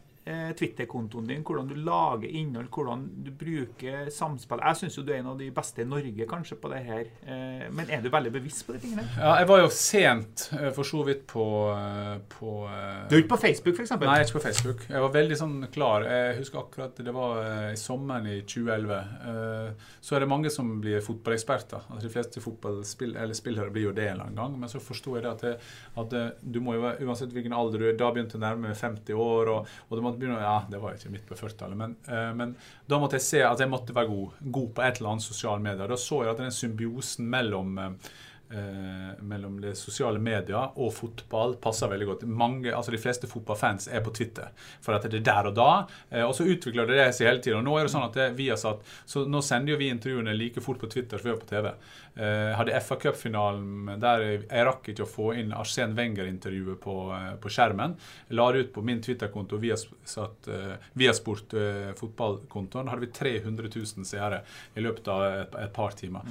Twitter-kontoen 0.58 1.28
din, 1.30 1.44
hvordan 1.46 1.68
du 1.70 1.76
lager 1.86 2.26
innhold, 2.30 2.70
hvordan 2.74 3.04
du 3.26 3.30
bruker 3.38 4.10
samspill. 4.14 4.62
Jeg 4.66 4.80
syns 4.80 4.96
du 5.06 5.12
er 5.14 5.20
en 5.20 5.28
av 5.34 5.38
de 5.38 5.52
beste 5.54 5.84
i 5.84 5.86
Norge 5.86 6.26
kanskje 6.30 6.58
på 6.62 6.72
det 6.72 6.80
her. 6.88 7.10
Eh, 7.30 7.66
men 7.76 7.92
er 7.94 8.02
du 8.02 8.10
veldig 8.10 8.32
bevisst 8.34 8.66
på 8.66 8.74
de 8.74 8.82
tingene? 8.88 9.06
Ja, 9.20 9.36
jeg 9.42 9.50
var 9.52 9.62
jo 9.62 9.70
sent 9.74 10.48
eh, 10.58 10.72
for 10.74 10.88
så 10.88 11.04
vidt 11.06 11.26
på, 11.30 11.46
eh, 11.76 12.16
på 12.34 12.56
eh, 12.72 13.04
Du 13.12 13.16
er 13.18 13.22
ikke 13.24 13.34
på 13.36 13.42
Facebook, 13.44 13.78
f.eks.? 13.78 13.94
Nei, 14.02 14.16
jeg 14.18 14.26
er 14.26 14.30
ikke 14.30 14.40
på 14.40 14.46
Facebook. 14.48 14.86
Jeg 14.90 15.06
var 15.06 15.14
veldig 15.14 15.38
sånn 15.44 15.56
klar. 15.76 16.08
Jeg 16.10 16.40
husker 16.42 16.64
akkurat 16.64 17.04
det 17.06 17.14
var 17.16 17.42
eh, 17.44 17.70
i 17.76 17.80
sommeren 17.80 18.30
i 18.32 18.40
2011. 18.42 18.98
Eh, 19.30 19.92
Så 20.06 20.16
er 20.18 20.26
det 20.26 20.30
mange 20.32 20.50
som 20.54 20.74
blir 20.82 21.02
fotballeksperter. 21.06 21.86
Altså, 21.92 22.08
de 22.08 22.14
fleste 22.14 22.42
fotballspill, 22.44 23.16
eller 23.18 23.38
spillere 23.38 23.70
blir 23.74 23.90
jo 23.90 23.94
det 23.98 24.08
en 24.10 24.16
eller 24.16 24.28
annen 24.30 24.42
gang. 24.42 24.58
Men 24.62 24.72
så 24.72 24.82
forsto 24.82 25.16
jeg 25.18 25.26
det 25.26 25.32
at, 25.36 25.46
det, 25.46 25.56
at 26.02 26.42
du 26.42 26.60
må 26.66 26.76
jo 26.78 26.84
være, 26.86 27.06
uansett 27.06 27.34
hvilken 27.36 27.54
alder 27.58 27.82
du 27.82 27.88
er, 27.92 27.98
da 28.00 28.10
begynte 28.14 28.38
jeg 28.40 28.44
nærme 28.46 28.74
50 28.76 29.14
år, 29.26 29.52
og, 29.54 29.72
og 29.90 29.98
du 29.98 30.04
måtte 30.06 30.15
begynne 30.20 30.42
Ja, 30.42 30.58
det 30.72 30.82
var 30.82 30.96
ikke 30.96 31.12
midt 31.14 31.26
på 31.30 31.38
40-tallet, 31.40 31.80
men, 31.80 31.96
uh, 32.10 32.32
men 32.38 32.54
da 32.90 33.00
måtte 33.02 33.20
jeg 33.20 33.28
se 33.28 33.42
at 33.46 33.62
jeg 33.62 33.72
måtte 33.72 33.96
være 33.96 34.12
god. 34.12 34.40
God 34.58 34.70
på 34.78 34.86
et 34.86 35.02
eller 35.02 35.16
annet 35.16 35.28
sosiale 35.28 35.64
medier. 35.64 35.90
Da 35.92 36.00
så 36.00 36.22
jeg 36.24 36.34
at 36.34 36.42
den 36.44 36.54
symbiosen 36.56 37.30
mellom 37.32 37.78
eh, 37.82 38.14
eh, 38.52 39.24
mellom 39.26 39.58
det 39.62 39.76
sosiale 39.80 40.20
medier 40.22 40.76
og 40.76 40.94
fotball 40.94 41.56
passer 41.62 41.92
veldig 41.92 42.08
godt. 42.12 42.26
Mange, 42.30 42.72
altså 42.74 42.94
De 42.94 43.02
fleste 43.02 43.30
fotballfans 43.30 43.88
er 43.88 44.04
på 44.06 44.14
Twitter, 44.16 44.52
for 44.82 44.98
at 44.98 45.08
det 45.10 45.22
er 45.22 45.28
der 45.30 45.52
og 45.52 45.58
da. 45.58 45.70
Eh, 46.10 46.24
og 46.26 46.36
så 46.38 46.48
utvikler 46.48 46.90
det 46.90 47.10
seg 47.16 47.30
hele 47.30 47.44
tiden. 47.44 47.62
Og 47.62 47.68
nå 47.68 47.78
er 47.80 47.88
det 47.88 47.94
sånn 47.96 48.08
at 48.08 48.18
det, 48.18 48.32
vi 48.40 48.50
har 48.52 48.60
satt, 48.62 48.84
så 49.06 49.26
nå 49.30 49.42
sender 49.46 49.76
jo 49.76 49.82
vi 49.82 49.92
intervjuene 49.94 50.36
like 50.38 50.64
fort 50.64 50.82
på 50.82 50.92
Twitter 50.92 51.22
som 51.22 51.30
vi 51.30 51.34
gjør 51.34 51.44
på 51.44 51.52
TV. 51.54 51.72
Eh, 52.16 52.52
hadde 52.56 52.80
FA 52.80 52.96
Cup-finalen 52.96 53.90
der 54.00 54.22
jeg 54.26 54.68
rakk 54.70 54.92
ikke 54.94 55.04
å 55.04 55.10
få 55.10 55.32
inn 55.36 55.52
Arsen 55.56 55.96
Wenger-intervjuet 55.98 56.80
på, 56.84 56.96
eh, 57.16 57.34
på 57.42 57.52
skjermen. 57.52 57.98
La 58.30 58.52
det 58.52 58.60
ut 58.66 58.74
på 58.74 58.84
min 58.86 59.02
Twitter-konto 59.02 59.60
via, 59.60 59.76
satt, 60.04 60.48
eh, 60.48 60.78
via 60.94 61.14
Sport 61.14 61.54
eh, 61.54 61.92
fotballkontoen. 62.00 62.88
Hadde 62.88 63.08
vi 63.08 63.12
300 63.12 63.70
000 63.76 64.08
seere 64.08 64.44
i 64.76 64.86
løpet 64.86 65.08
av 65.12 65.26
et, 65.26 65.60
et 65.66 65.74
par 65.74 65.92
timer. 65.92 66.24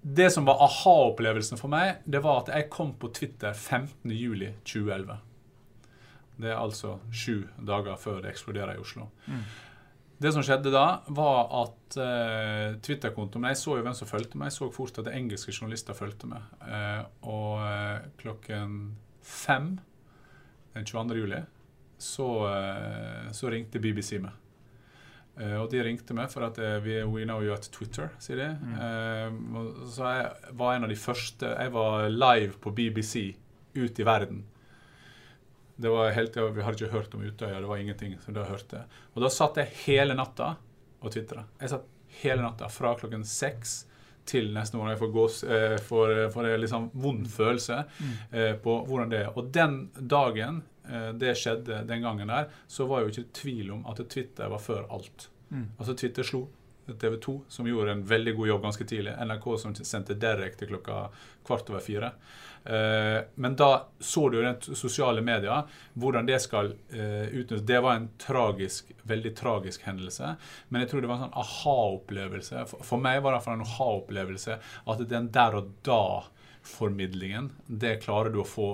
Det 0.00 0.30
som 0.30 0.46
var 0.46 0.60
aha-opplevelsen 0.62 1.58
for 1.58 1.70
meg, 1.72 2.02
det 2.06 2.20
var 2.24 2.44
at 2.44 2.52
jeg 2.54 2.68
kom 2.70 2.94
på 3.00 3.10
Twitter 3.14 3.52
15.07.2011. 3.52 5.16
Det 6.38 6.52
er 6.52 6.60
altså 6.60 6.98
sju 7.10 7.48
dager 7.66 7.98
før 7.98 8.20
det 8.22 8.30
eksploderer 8.30 8.76
i 8.76 8.82
Oslo. 8.82 9.08
Det 10.18 10.32
som 10.34 10.42
skjedde 10.42 10.70
da, 10.74 11.00
var 11.14 11.44
at 11.60 11.98
uh, 11.98 12.78
Twitter-kontoen 12.82 13.46
Jeg 13.52 13.58
så 13.60 13.76
jo 13.78 13.84
hvem 13.86 13.94
som 13.94 14.10
fulgte 14.10 14.38
meg. 14.38 14.50
Jeg 14.50 14.56
så 14.56 14.70
fort 14.74 14.98
at 14.98 15.10
engelske 15.12 15.54
journalister 15.54 15.94
fulgte 15.94 16.30
meg. 16.30 16.46
Uh, 16.62 17.04
og 17.22 17.62
uh, 17.62 18.08
klokken 18.18 18.96
fem 19.22 19.76
den 20.74 20.86
22. 20.86 21.18
juli 21.18 21.42
så, 21.98 22.26
så 23.34 23.50
ringte 23.50 23.80
BBC 23.82 24.20
meg. 24.22 24.30
Eh, 25.38 25.56
og 25.58 25.70
de 25.70 25.82
ringte 25.86 26.16
meg 26.16 26.30
for 26.32 26.46
at 26.48 26.58
vi 26.58 26.98
vi, 26.98 27.00
we 27.06 27.24
know 27.24 27.42
you 27.44 27.54
at 27.54 27.68
Twitter, 27.72 28.10
sier 28.18 28.40
de. 28.40 28.48
Mm. 28.58 29.56
og 29.56 29.82
så 29.94 30.12
jeg 30.14 30.54
var 30.58 30.74
en 30.74 30.86
av 30.86 30.90
de 30.90 30.96
første 30.98 31.46
Jeg 31.46 31.72
var 31.72 32.08
live 32.08 32.54
på 32.60 32.72
BBC 32.74 33.36
ut 33.74 33.98
i 33.98 34.06
verden. 34.06 34.44
Det 35.78 35.90
var 35.90 36.10
helt, 36.10 36.36
Vi 36.36 36.62
hadde 36.62 36.74
ikke 36.74 36.94
hørt 36.94 37.14
om 37.14 37.22
Utøya, 37.22 37.60
det 37.60 37.68
var 37.68 37.76
ingenting. 37.76 38.16
så 38.20 38.32
da 38.32 38.44
hørte. 38.44 38.84
Og 39.14 39.22
da 39.22 39.28
satt 39.30 39.56
jeg 39.56 39.70
hele 39.86 40.14
natta 40.14 40.56
og 41.00 41.12
tvitra. 41.12 41.44
Jeg 41.60 41.70
satt 41.70 41.86
hele 42.22 42.42
natta 42.42 42.68
fra 42.68 42.96
klokken 42.98 43.24
seks 43.24 43.84
til 44.28 44.50
neste 44.52 44.76
morgen. 44.76 44.92
Jeg 44.92 44.98
får, 44.98 45.12
gås, 45.12 45.44
eh, 45.44 45.76
får, 45.78 46.14
får 46.32 46.48
en 46.48 46.60
liksom 46.60 46.90
vond 46.92 47.28
følelse 47.30 47.84
eh, 48.32 48.54
på 48.62 48.74
hvordan 48.88 49.12
det 49.12 49.22
er. 49.24 49.30
Og 49.38 49.52
den 49.54 49.90
dagen 49.96 50.62
eh, 50.77 50.77
det 51.20 51.34
skjedde 51.36 51.82
den 51.88 52.04
gangen 52.04 52.30
der, 52.32 52.46
så 52.66 52.86
var 52.88 53.02
jo 53.02 53.10
ikke 53.12 53.26
tvil 53.36 53.74
om 53.74 53.82
at 53.90 54.00
Twitter 54.08 54.48
var 54.48 54.62
før 54.62 54.86
alt. 54.94 55.28
Altså 55.78 55.94
Twitter 55.96 56.24
slo 56.24 56.46
TV 56.94 57.16
2, 57.16 57.40
som 57.48 57.66
gjorde 57.66 57.92
en 57.92 58.04
veldig 58.06 58.34
god 58.36 58.48
jobb 58.48 58.62
ganske 58.62 58.84
tidlig. 58.84 59.14
NRK 59.20 59.48
som 59.60 59.74
sendte 59.74 60.16
direkte 60.16 60.66
klokka 60.66 61.08
kvart 61.46 61.70
over 61.70 61.84
fire. 61.84 62.12
Eh, 62.64 63.20
men 63.34 63.56
da 63.56 63.88
så 63.98 64.28
du 64.28 64.38
jo 64.38 64.44
den 64.44 64.76
sosiale 64.76 65.22
media, 65.24 65.62
hvordan 65.94 66.26
det 66.28 66.40
skal 66.42 66.72
eh, 66.90 67.28
utnyttes. 67.28 67.66
Det 67.66 67.80
var 67.84 67.96
en 67.96 68.08
tragisk, 68.20 68.92
veldig 69.02 69.34
tragisk 69.36 69.86
hendelse. 69.88 70.34
Men 70.68 70.84
jeg 70.84 70.90
tror 70.90 71.04
det 71.04 71.10
var 71.10 71.20
en 71.20 71.26
sånn 71.28 71.40
aha-opplevelse. 71.44 72.66
For, 72.76 73.00
meg 73.02 73.22
var 73.24 73.36
det 73.36 73.54
en 73.54 73.66
aha-opplevelse 73.66 74.58
at 74.88 75.08
den 75.08 75.30
der 75.34 75.60
og 75.60 75.72
da-formidlingen, 75.86 77.52
det 77.66 77.98
klarer 78.04 78.34
du 78.34 78.42
å 78.42 78.48
få. 78.48 78.70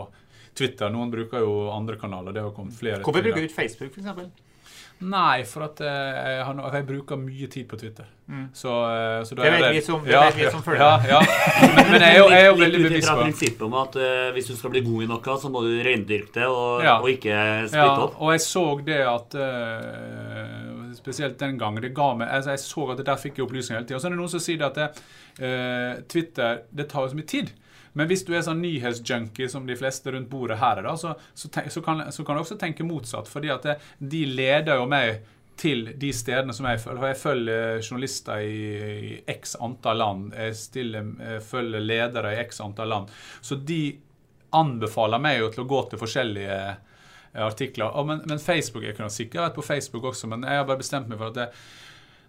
Twitter, 0.55 0.91
Noen 0.95 1.11
bruker 1.13 1.43
jo 1.45 1.71
andre 1.75 1.97
kanaler. 2.01 2.33
det 2.33 2.43
har 2.43 2.51
kommet 2.57 2.77
flere 2.79 3.03
Hvorfor 3.03 3.23
bruker 3.23 3.43
du 3.43 3.49
ikke 3.49 3.61
Facebook, 3.63 3.97
f.eks.? 3.99 4.33
Nei, 5.05 5.43
for 5.43 5.65
at 5.67 5.81
eh, 5.83 5.89
jeg, 6.39 6.43
har, 6.47 6.61
jeg 6.79 6.87
bruker 6.87 7.19
mye 7.19 7.49
tid 7.51 7.67
på 7.69 7.77
Twitter. 7.77 8.07
Så, 8.57 8.71
eh, 8.71 9.25
så 9.27 9.35
da 9.37 9.43
Det 9.43 9.51
vet 9.53 9.75
vi 9.75 9.81
som- 9.83 10.05
det 10.05 10.13
ja, 10.15 10.51
som 10.51 10.63
følger 10.63 10.81
ja, 10.81 11.19
ja. 11.19 11.19
Men, 11.75 11.91
men 11.91 12.01
jeg 12.01 12.15
er 12.15 12.19
jo, 12.19 12.29
jeg 12.31 12.41
er 12.41 12.47
jo 12.47 12.55
veldig 12.61 12.83
bevisst 12.87 13.11
på 13.11 13.17
prinsippet 13.25 13.65
om 13.67 13.75
at 13.83 13.99
uh, 13.99 14.31
hvis 14.33 14.47
du 14.49 14.55
skal 14.57 14.71
bli 14.73 14.81
god 14.87 15.03
i 15.03 15.09
noe, 15.11 15.35
så 15.43 15.51
må 15.53 15.65
du 15.67 15.73
reindyrke 15.85 16.33
det, 16.39 16.47
og, 16.47 16.85
Ja. 16.87 16.95
og 17.03 17.11
ikke 17.11 17.35
ja, 17.35 17.67
splitte 17.67 18.07
opp. 18.07 18.15
og 18.23 18.33
jeg 18.33 18.45
så 18.47 18.65
det 18.87 19.01
at 19.03 19.37
uh, 19.43 20.95
Spesielt 20.95 21.37
den 21.43 21.59
gangen. 21.59 21.83
Det 21.83 21.91
ga 21.93 22.15
meg, 22.15 22.29
altså 22.31 22.55
jeg 22.55 22.63
så 22.63 22.85
at 22.93 23.01
det 23.03 23.07
der 23.11 23.19
fikk 23.21 23.37
jeg 23.37 23.45
opplysninger 23.49 23.81
hele 23.81 23.89
tida. 23.89 23.97
Og 23.99 24.01
så 24.01 24.07
er 24.09 24.15
det 24.15 24.19
noen 24.23 24.31
som 24.31 24.41
sier 24.41 24.63
at 24.65 24.79
det, 24.79 24.87
uh, 25.43 26.01
Twitter 26.09 26.63
det 26.71 26.87
tar 26.89 27.03
jo 27.05 27.11
så 27.13 27.19
mye 27.19 27.29
tid. 27.29 27.51
Men 27.95 28.11
hvis 28.11 28.25
du 28.27 28.33
er 28.35 28.43
sånn 28.47 28.63
nyhetsjunkie 28.63 29.49
som 29.51 29.69
de 29.69 29.77
fleste 29.79 30.13
rundt 30.15 30.31
bordet 30.31 30.59
her 30.61 30.81
er, 30.83 30.89
da, 30.89 30.97
så, 30.99 31.15
så, 31.35 31.51
så, 31.51 31.83
kan, 31.85 32.03
så 32.13 32.27
kan 32.27 32.37
du 32.37 32.43
også 32.43 32.59
tenke 32.61 32.87
motsatt. 32.87 33.31
fordi 33.31 33.53
at 33.55 33.67
det, 33.67 33.79
de 33.99 34.25
leder 34.27 34.83
jo 34.83 34.89
meg 34.91 35.23
til 35.57 35.87
de 36.01 36.11
stedene 36.15 36.55
som 36.55 36.67
jeg 36.67 36.81
følger. 36.83 37.07
Jeg 37.13 37.21
følger 37.21 37.77
journalister 37.79 38.43
i, 38.43 38.65
i 39.11 39.13
x 39.37 39.55
antall 39.63 40.01
land. 40.03 40.33
Jeg, 40.35 40.57
stiller, 40.59 41.13
jeg 41.21 41.45
følger 41.47 41.85
ledere 41.85 42.35
i 42.35 42.41
x 42.43 42.61
antall 42.65 42.91
land. 42.91 43.15
Så 43.41 43.61
de 43.63 43.83
anbefaler 44.55 45.23
meg 45.23 45.39
jo 45.41 45.53
til 45.55 45.65
å 45.65 45.69
gå 45.71 45.81
til 45.91 46.01
forskjellige 46.03 46.59
eh, 46.59 47.45
artikler. 47.47 47.95
Og, 47.95 48.11
men, 48.11 48.23
men 48.31 48.43
Facebook 48.43 48.87
jeg 48.87 48.99
kunne 48.99 49.15
sikkert 49.15 49.49
vært 49.49 49.59
på 49.59 49.67
Facebook 49.67 50.11
også, 50.11 50.31
men 50.31 50.47
jeg 50.47 50.61
har 50.61 50.69
bare 50.69 50.83
bestemt 50.83 51.11
meg 51.11 51.21
for 51.21 51.31
at 51.31 51.41
det, 51.41 51.49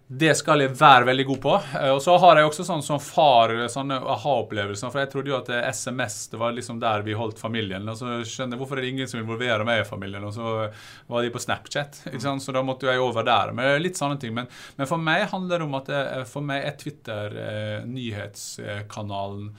det 0.06 0.36
skal 0.38 0.60
jeg 0.62 0.70
være 0.78 1.06
veldig 1.08 1.24
god 1.26 1.38
på. 1.42 1.52
Eh, 1.80 1.90
Og 1.90 1.98
så 2.02 2.14
har 2.22 2.38
jeg 2.38 2.46
også 2.46 2.64
sånn 2.68 2.82
som 2.86 3.00
far 3.02 3.50
sånne 3.72 3.96
aha-opplevelser. 4.14 4.92
For 4.92 5.02
jeg 5.02 5.10
trodde 5.10 5.32
jo 5.32 5.38
at 5.40 5.48
eh, 5.50 5.64
SMS 5.74 6.28
det 6.30 6.38
var 6.38 6.54
liksom 6.54 6.78
der 6.82 7.02
vi 7.02 7.16
holdt 7.18 7.40
familien. 7.42 7.88
Og 7.90 7.98
så 7.98 8.20
skjønner 8.22 8.54
jeg 8.54 8.60
hvorfor 8.62 8.78
er 8.78 8.86
det 8.86 8.92
ingen 8.94 9.10
som 9.10 9.18
involverer 9.18 9.66
meg 9.66 9.82
i 9.82 9.88
familien. 9.88 10.22
Og 10.28 10.36
så 10.36 10.52
var 11.10 11.26
de 11.26 11.32
på 11.34 11.42
Snapchat. 11.42 12.04
Så 12.22 12.54
da 12.54 12.62
måtte 12.62 12.86
jeg 12.86 13.02
over 13.02 13.26
der. 13.26 13.50
Men 13.56 13.66
er 13.72 13.82
litt 13.82 13.98
sånne 13.98 14.20
ting. 14.22 14.36
Men, 14.36 14.46
men 14.78 14.90
for 14.90 15.02
meg 15.02 15.26
handler 15.32 15.58
det 15.58 15.66
om 15.66 15.74
at 15.80 15.90
det, 15.90 16.04
for 16.30 16.46
meg 16.46 16.62
er 16.68 16.78
Twitter 16.78 17.34
eh, 17.42 17.80
nyhetskanalen 17.90 19.50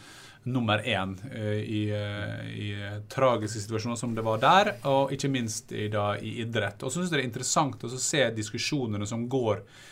nummer 0.48 0.80
én 0.80 1.18
eh, 1.34 1.60
i, 1.60 1.82
eh, 1.92 2.48
i 2.56 2.70
eh, 2.80 3.02
tragiske 3.12 3.66
situasjoner 3.66 4.00
som 4.00 4.16
det 4.16 4.24
var 4.24 4.40
der, 4.40 4.70
og 4.88 5.12
ikke 5.12 5.28
minst 5.34 5.74
i, 5.76 5.90
da, 5.92 6.14
i 6.24 6.38
idrett. 6.46 6.88
Og 6.88 6.88
så 6.88 7.02
syns 7.02 7.12
jeg 7.12 7.18
det 7.20 7.26
er 7.26 7.30
interessant 7.34 7.84
å 7.84 7.92
se 8.00 8.24
diskusjonene 8.32 9.04
som 9.10 9.28
går 9.28 9.60
eh, 9.60 9.84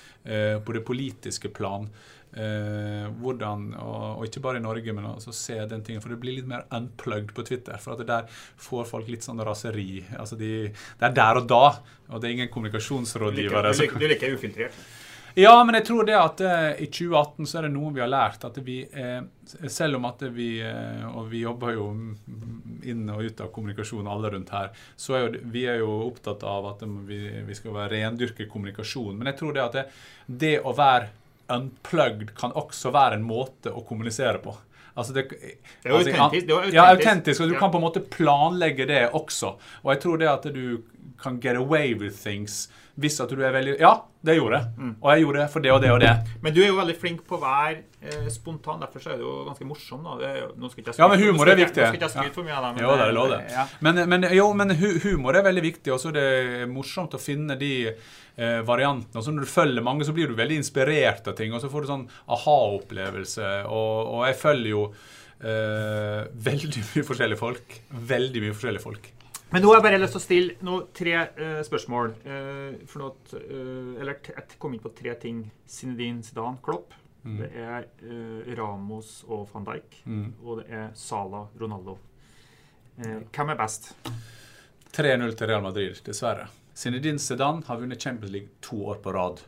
på 0.65 0.74
det 0.74 0.84
politiske 0.88 1.50
plan. 1.53 1.89
Eh, 2.36 3.05
hvordan, 3.22 3.70
og, 3.79 4.25
ikke 4.27 4.41
bare 4.44 4.60
i 4.60 4.63
Norge, 4.63 4.91
men 4.91 5.05
også 5.08 5.32
se 5.32 5.55
den 5.72 5.84
tingen. 5.88 6.01
For 6.03 6.12
det 6.12 6.20
blir 6.20 6.36
litt 6.36 6.50
mer 6.50 6.65
unplugged 6.75 7.32
på 7.38 7.46
Twitter. 7.48 7.77
For 7.79 7.94
at 7.96 8.01
det 8.03 8.10
der 8.10 8.27
får 8.60 8.89
folk 8.89 9.08
litt 9.08 9.24
sånn 9.24 9.39
raseri. 9.46 10.03
Altså 10.20 10.36
de, 10.39 10.50
det 11.00 11.08
er 11.10 11.15
der 11.15 11.39
og 11.39 11.48
da, 11.48 11.62
og 12.10 12.20
det 12.20 12.27
er 12.29 12.34
ingen 12.36 12.50
Du 12.50 12.53
kommunikasjonsrådgivere. 12.58 13.72
liker, 13.72 13.91
som- 13.94 14.00
du 14.03 14.08
liker 14.12 14.36
ufiltrert. 14.36 14.74
Ja, 15.36 15.63
men 15.63 15.75
jeg 15.75 15.86
tror 15.89 16.06
det 16.08 16.15
at 16.15 16.42
eh, 16.48 16.84
i 16.86 16.88
2018 16.88 17.48
så 17.50 17.58
er 17.60 17.68
det 17.68 17.74
noe 17.74 17.92
vi 17.96 18.00
har 18.00 18.12
lært. 18.12 18.46
At 18.48 18.60
vi, 18.63 18.77
eh, 18.88 19.20
selv 19.68 20.00
om 20.00 20.08
at 20.08 20.24
vi 20.32 20.50
eh, 20.63 21.04
Og 21.10 21.27
vi 21.32 21.42
jobber 21.44 21.75
jo 21.75 21.89
inn 22.86 23.04
og 23.12 23.24
ut 23.25 23.42
av 23.44 23.51
kommunikasjon 23.51 24.08
alle 24.08 24.32
rundt 24.32 24.54
her, 24.56 24.72
så 24.96 25.18
er 25.18 25.25
jo, 25.25 25.44
vi 25.51 25.65
er 25.68 25.82
jo 25.82 25.92
opptatt 26.06 26.46
av 26.48 26.70
at 26.72 26.86
vi, 27.10 27.20
vi 27.48 27.58
skal 27.58 27.75
være 27.75 27.98
rendyrke 27.98 28.48
kommunikasjon. 28.48 29.15
Men 29.18 29.34
jeg 29.34 29.39
tror 29.42 29.56
det 29.56 29.65
at 29.65 29.77
det, 29.80 29.86
det 30.25 30.56
å 30.63 30.75
være 30.77 31.12
unplugged 31.51 32.32
kan 32.38 32.56
også 32.58 32.94
være 32.96 33.20
en 33.20 33.27
måte 33.27 33.74
å 33.75 33.84
kommunisere 33.86 34.39
på. 34.42 34.56
Altså 34.96 35.14
det, 35.14 35.25
Det 35.30 35.90
er 35.90 35.90
jo 35.92 35.98
autentisk, 35.98 36.48
det 36.48 36.56
er 36.56 36.70
jo 36.70 36.74
Ja, 36.74 36.86
autentisk. 36.92 37.08
autentisk. 37.08 37.42
Og 37.42 37.50
du 37.50 37.56
kan 37.60 37.72
på 37.72 37.78
en 37.82 37.84
måte 37.84 38.00
planlegge 38.00 38.88
det 38.88 39.10
også. 39.12 39.56
Og 39.84 39.92
jeg 39.94 40.02
tror 40.02 40.18
det 40.18 40.30
at 40.32 40.48
du 40.56 40.82
kan 41.22 41.40
get 41.40 41.56
away 41.56 41.94
with 41.94 42.16
things 42.24 42.68
hvis 42.96 43.20
at 43.20 43.28
du 43.30 43.42
er 43.44 43.52
veldig 43.52 43.74
Ja, 43.80 43.90
det 44.24 44.38
gjorde 44.38 44.56
jeg. 44.62 44.68
Mm. 44.80 44.92
Og 45.02 45.10
jeg 45.12 45.24
gjorde 45.25 45.40
det 45.42 45.50
for 45.52 45.60
det 45.66 45.72
og 45.75 45.82
det 45.84 45.90
og 45.92 46.00
det. 46.00 46.12
Men 46.42 46.54
du 46.56 46.62
er 46.64 46.68
jo 46.70 46.78
veldig 46.80 46.96
flink 46.96 47.25
på 47.28 47.36
å 47.36 47.42
være 47.42 47.82
eh, 48.02 48.30
spontan, 48.32 48.80
derfor 48.80 49.04
så 49.04 49.12
er 49.12 49.18
du 49.20 49.25
jo 49.25 49.34
ganske 49.50 49.68
morsom. 49.68 50.04
da. 50.06 50.16
Det 50.22 50.30
jo, 50.40 50.48
nå 50.56 50.70
skal 50.72 50.84
ikke 50.84 50.94
jeg 50.94 51.04
Ja, 51.04 51.10
men 51.12 51.20
humor 51.20 51.52
er 51.52 51.60
viktig. 51.60 51.82
Nå 51.82 51.90
skal 51.90 52.00
ikke 52.00 52.08
jeg 52.08 52.16
skryte 52.16 52.38
for 52.40 52.48
mye 52.48 52.56
av 52.56 52.64
deg. 52.70 52.78
men 52.78 52.86
Jo, 52.86 52.96
det 52.96 53.08
er 53.10 53.18
lov, 53.18 53.30
det. 53.36 53.42
Ja. 53.52 53.66
Men, 53.82 54.02
men, 54.10 54.28
jo, 54.32 54.48
men 54.54 54.72
hu 54.80 54.88
humor 55.04 55.36
er 55.36 55.44
veldig 55.44 55.66
viktig, 55.68 55.92
og 55.92 56.00
så 56.00 56.14
er 56.14 56.16
det 56.22 56.70
morsomt 56.72 57.18
å 57.20 57.20
finne 57.20 57.60
de 57.60 57.74
eh, 58.38 58.62
variantene. 58.68 59.20
Og 59.20 59.25
så 59.25 59.34
når 59.34 59.46
du 59.46 59.51
følger 59.51 59.86
mange, 59.86 60.08
så 60.08 60.15
blir 60.15 60.32
du 60.32 60.38
veldig 60.38 60.62
inspirert 60.62 61.27
av 61.27 61.36
ting, 61.38 61.54
og 61.56 61.63
så 61.63 61.72
får 61.72 61.86
du 61.86 61.92
sånn 61.92 62.08
aha-opplevelse. 62.38 63.51
Og, 63.68 64.15
og 64.15 64.25
jeg 64.30 64.39
følger 64.42 64.72
jo 64.72 64.86
eh, 65.42 66.24
veldig 66.50 66.86
mye 66.92 67.06
forskjellige 67.10 67.42
folk. 67.42 67.77
Veldig 68.15 68.44
mye 68.46 68.58
forskjellige 68.58 68.86
folk. 68.86 69.12
Men 69.54 69.62
nå 69.62 69.70
har 69.70 69.77
jeg 69.77 69.86
bare 69.86 70.00
lyst 70.01 70.15
til 70.15 70.20
å 70.20 70.25
stille 70.25 70.68
noe, 70.68 70.86
tre 70.96 71.15
eh, 71.15 71.60
spørsmål. 71.63 72.13
Eh, 72.25 72.86
for 72.92 73.12
at, 73.12 73.36
eh, 73.39 74.01
eller 74.01 74.18
jeg 74.34 74.60
kom 74.60 74.74
inn 74.75 74.84
på 74.84 74.92
tre 74.98 75.13
ting. 75.22 75.46
Zinedine 75.70 76.25
Zidane, 76.25 76.60
Klopp. 76.65 76.96
Det 77.25 77.48
er 77.58 77.88
eh, 78.06 78.51
Ramos 78.58 79.24
og 79.25 79.48
van 79.54 79.63
Dijk. 79.65 80.01
Og 80.44 80.60
det 80.60 80.68
er 80.70 80.92
Salah, 81.00 81.48
Ronaldo. 81.58 81.98
Hvem 82.96 83.50
er 83.51 83.58
best? 83.60 83.89
3-0 84.96 85.34
til 85.36 85.50
Real 85.50 85.63
Madrid, 85.65 85.98
dessverre. 86.06 86.46
Zinedine 86.75 87.20
Zidane 87.20 87.63
har 87.67 87.79
vunnet 87.82 88.01
Champions 88.01 88.32
League 88.32 88.50
to 88.62 88.86
år 88.86 89.01
på 89.03 89.13
rad. 89.15 89.39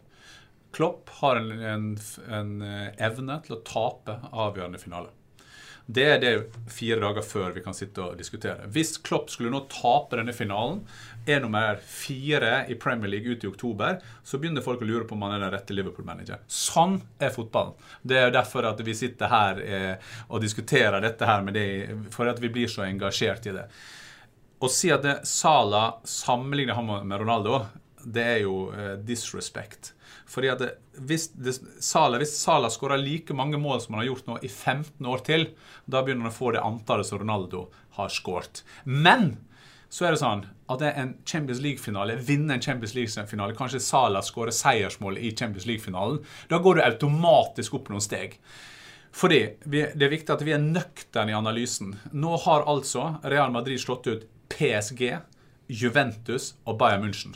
Klopp 0.74 1.10
har 1.20 1.36
en, 1.36 1.52
en, 1.52 1.98
en 2.30 2.62
eh, 2.62 2.90
evne 3.04 3.40
til 3.46 3.58
å 3.58 3.64
tape 3.68 4.20
avgjørende 4.32 4.80
finale. 4.80 5.12
Det 5.88 6.04
er 6.04 6.18
det 6.20 6.32
fire 6.68 7.00
dager 7.00 7.24
før 7.24 7.54
vi 7.56 7.62
kan 7.64 7.76
sitte 7.76 8.04
og 8.04 8.18
diskutere. 8.20 8.68
Hvis 8.76 8.98
Klopp 9.00 9.30
skulle 9.32 9.54
nå 9.54 9.62
tape 9.72 10.20
denne 10.20 10.36
finalen, 10.36 10.82
er 11.24 11.40
nummer 11.44 11.80
fire 11.80 12.66
i 12.68 12.76
Premier 12.76 13.12
League 13.14 13.32
ut 13.32 13.46
i 13.46 13.48
oktober, 13.48 14.02
så 14.24 14.40
begynner 14.40 14.66
folk 14.66 14.84
å 14.84 14.88
lure 14.88 15.08
på 15.08 15.16
om 15.16 15.24
han 15.24 15.38
er 15.38 15.46
den 15.46 15.54
rette 15.56 15.76
Liverpool-manager. 15.76 16.44
Sånn 16.52 17.00
er 17.24 17.32
fotballen. 17.32 17.78
Det 18.04 18.20
er 18.20 18.36
derfor 18.36 18.68
at 18.68 18.84
vi 18.84 18.96
sitter 19.00 19.32
her 19.32 19.64
eh, 19.64 20.12
og 20.28 20.44
diskuterer 20.44 21.00
dette 21.04 21.28
her 21.28 21.48
med 21.48 21.56
det, 21.56 21.70
for 22.12 22.28
at 22.28 22.44
vi 22.44 22.52
blir 22.52 22.72
så 22.72 22.84
engasjert 22.88 23.48
i 23.48 23.56
det. 23.56 23.70
Å 24.58 24.70
si 24.74 24.90
at 24.90 25.04
det, 25.06 25.20
Sala 25.30 26.00
sammenligner 26.08 26.78
ham 26.78 26.90
med 27.06 27.20
Ronaldo, 27.22 27.62
det 28.08 28.24
er 28.24 28.40
jo 28.46 28.68
eh, 28.74 28.96
disrespect. 29.06 29.92
Fordi 30.28 30.50
at 30.52 30.64
hvis, 31.08 31.30
det, 31.38 31.54
Sala, 31.84 32.20
Sala 32.26 32.72
skårer 32.74 33.00
like 33.00 33.36
mange 33.38 33.60
mål 33.62 33.84
som 33.84 33.96
han 33.96 34.02
har 34.04 34.10
gjort 34.10 34.30
nå 34.30 34.38
i 34.42 34.50
15 34.50 35.08
år 35.08 35.22
til, 35.28 35.50
da 35.86 36.02
begynner 36.02 36.28
han 36.28 36.34
å 36.34 36.38
få 36.38 36.54
det 36.56 36.64
antallet 36.66 37.08
som 37.08 37.22
Ronaldo 37.22 37.68
har 38.00 38.10
skåret. 38.14 38.64
Men 38.84 39.36
så 39.90 40.08
er 40.08 40.16
det 40.16 40.22
sånn 40.24 40.44
at 40.68 40.82
det 40.82 40.90
er 40.90 40.98
en 41.04 41.14
Champions 41.24 41.62
League-finale, 41.64 42.18
vinne 42.28 42.58
en 42.58 42.64
Champions 42.64 42.96
League-finale, 42.98 43.56
kanskje 43.56 43.84
Sala 43.84 44.24
skårer 44.26 44.56
seiersmål 44.56 45.20
i 45.22 45.32
Champions 45.32 45.68
League-finalen, 45.70 46.20
da 46.52 46.60
går 46.60 46.80
du 46.80 46.84
automatisk 46.84 47.78
opp 47.80 47.92
noen 47.94 48.04
steg. 48.04 48.36
Fordi 49.18 49.40
vi, 49.64 49.86
Det 49.96 50.06
er 50.06 50.12
viktig 50.12 50.34
at 50.34 50.44
vi 50.44 50.54
er 50.54 50.62
nøkterne 50.62 51.32
i 51.32 51.38
analysen. 51.38 51.96
Nå 52.12 52.36
har 52.44 52.68
altså 52.68 53.16
Real 53.24 53.54
Madrid 53.54 53.80
slått 53.82 54.10
ut 54.12 54.28
PSG, 54.54 55.18
Juventus 55.68 56.54
og 56.66 56.78
Bayern 56.80 57.04
München. 57.08 57.36